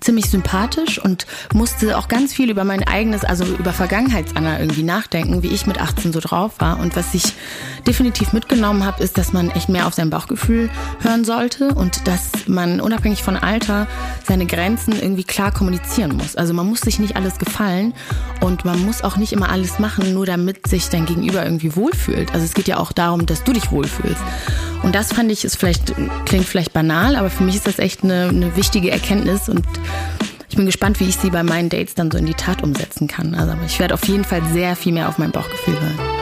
ziemlich 0.00 0.30
sympathisch 0.30 0.98
und 0.98 1.26
musste 1.52 1.98
auch 1.98 2.08
ganz 2.08 2.32
viel 2.32 2.50
über 2.50 2.64
mein 2.64 2.86
eigenes, 2.86 3.24
also 3.24 3.44
über 3.44 3.72
Vergangenheitsanna 3.72 4.60
irgendwie 4.60 4.82
nachdenken, 4.82 5.42
wie 5.42 5.48
ich 5.48 5.66
mit 5.66 5.80
18 5.80 6.12
so 6.12 6.20
drauf 6.20 6.54
war. 6.58 6.78
Und 6.78 6.96
was 6.96 7.14
ich 7.14 7.34
definitiv 7.86 8.32
mitgenommen 8.32 8.84
habe, 8.84 9.02
ist, 9.02 9.18
dass 9.18 9.32
man 9.32 9.50
echt 9.50 9.68
mehr 9.68 9.86
auf 9.86 9.94
sein 9.94 10.10
Bauchgefühl 10.10 10.70
hören 11.00 11.24
sollte 11.24 11.74
und 11.74 12.06
dass 12.06 12.30
man 12.46 12.80
unabhängig 12.80 13.22
von 13.22 13.36
Alter 13.36 13.86
seine 14.26 14.46
Grenzen 14.46 14.92
irgendwie 14.92 15.24
klar 15.24 15.52
kommunizieren 15.52 16.16
muss. 16.16 16.36
Also 16.36 16.54
man 16.54 16.66
muss 16.66 16.80
sich 16.80 16.98
nicht 16.98 17.16
alles 17.16 17.38
gefallen 17.38 17.94
und 18.40 18.64
man 18.64 18.84
muss 18.84 19.02
auch 19.02 19.16
nicht 19.16 19.32
immer 19.32 19.50
alles 19.50 19.78
machen, 19.78 20.12
nur 20.12 20.26
damit 20.26 20.66
sich 20.66 20.88
dein 20.88 21.06
Gegenüber 21.06 21.44
irgendwie 21.44 21.74
wohlfühlt. 21.76 22.32
Also 22.32 22.44
es 22.44 22.54
geht 22.54 22.68
ja 22.68 22.78
auch 22.78 22.92
darum, 22.92 23.26
dass 23.26 23.44
du 23.44 23.52
dich 23.52 23.70
wohlfühlst. 23.70 24.22
Und 24.86 24.94
das 24.94 25.12
fand 25.12 25.32
ich, 25.32 25.44
ist 25.44 25.56
vielleicht, 25.56 25.94
klingt 26.26 26.44
vielleicht 26.44 26.72
banal, 26.72 27.16
aber 27.16 27.28
für 27.28 27.42
mich 27.42 27.56
ist 27.56 27.66
das 27.66 27.80
echt 27.80 28.04
eine, 28.04 28.28
eine 28.28 28.54
wichtige 28.54 28.92
Erkenntnis 28.92 29.48
und 29.48 29.66
ich 30.48 30.54
bin 30.54 30.64
gespannt, 30.64 31.00
wie 31.00 31.08
ich 31.08 31.16
sie 31.16 31.30
bei 31.30 31.42
meinen 31.42 31.70
Dates 31.70 31.96
dann 31.96 32.08
so 32.08 32.18
in 32.18 32.24
die 32.24 32.34
Tat 32.34 32.62
umsetzen 32.62 33.08
kann. 33.08 33.34
Also 33.34 33.54
ich 33.66 33.80
werde 33.80 33.94
auf 33.94 34.06
jeden 34.06 34.22
Fall 34.22 34.42
sehr 34.52 34.76
viel 34.76 34.92
mehr 34.92 35.08
auf 35.08 35.18
mein 35.18 35.32
Bauchgefühl 35.32 35.74
hören. 35.74 36.15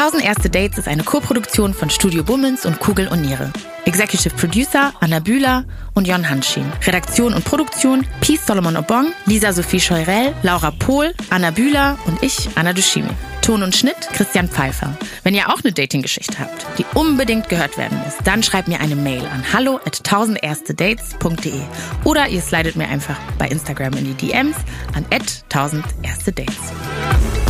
1000 0.00 0.24
erste 0.24 0.48
Dates 0.48 0.78
ist 0.78 0.88
eine 0.88 1.04
Co-Produktion 1.04 1.74
von 1.74 1.90
Studio 1.90 2.24
Bummens 2.24 2.64
und 2.64 2.80
Kugel 2.80 3.06
und 3.08 3.20
Niere. 3.20 3.52
Executive 3.84 4.34
Producer 4.34 4.94
Anna 4.98 5.20
Bühler 5.20 5.66
und 5.92 6.08
Jon 6.08 6.26
Hanschin. 6.26 6.64
Redaktion 6.86 7.34
und 7.34 7.44
Produktion 7.44 8.06
Peace 8.22 8.46
Solomon 8.46 8.78
Obong, 8.78 9.08
Lisa 9.26 9.52
Sophie 9.52 9.78
Scheurell, 9.78 10.34
Laura 10.42 10.70
Pohl, 10.70 11.12
Anna 11.28 11.50
Bühler 11.50 11.98
und 12.06 12.22
ich, 12.22 12.48
Anna 12.54 12.72
Dushimi. 12.72 13.10
Ton 13.42 13.62
und 13.62 13.76
Schnitt 13.76 14.08
Christian 14.14 14.48
Pfeiffer. 14.48 14.96
Wenn 15.22 15.34
ihr 15.34 15.50
auch 15.50 15.62
eine 15.62 15.74
Dating-Geschichte 15.74 16.38
habt, 16.38 16.78
die 16.78 16.86
unbedingt 16.94 17.50
gehört 17.50 17.76
werden 17.76 17.98
muss, 17.98 18.14
dann 18.24 18.42
schreibt 18.42 18.68
mir 18.68 18.80
eine 18.80 18.96
Mail 18.96 19.26
an 19.26 19.44
hallo 19.52 19.80
at 19.84 19.96
1000erstedates.de 19.96 21.60
oder 22.04 22.26
ihr 22.26 22.40
slidet 22.40 22.74
mir 22.74 22.88
einfach 22.88 23.18
bei 23.36 23.48
Instagram 23.48 23.92
in 23.98 24.06
die 24.06 24.14
DMs 24.14 24.56
an 24.94 25.04
at 25.10 25.44
1000erstedates. 25.50 27.49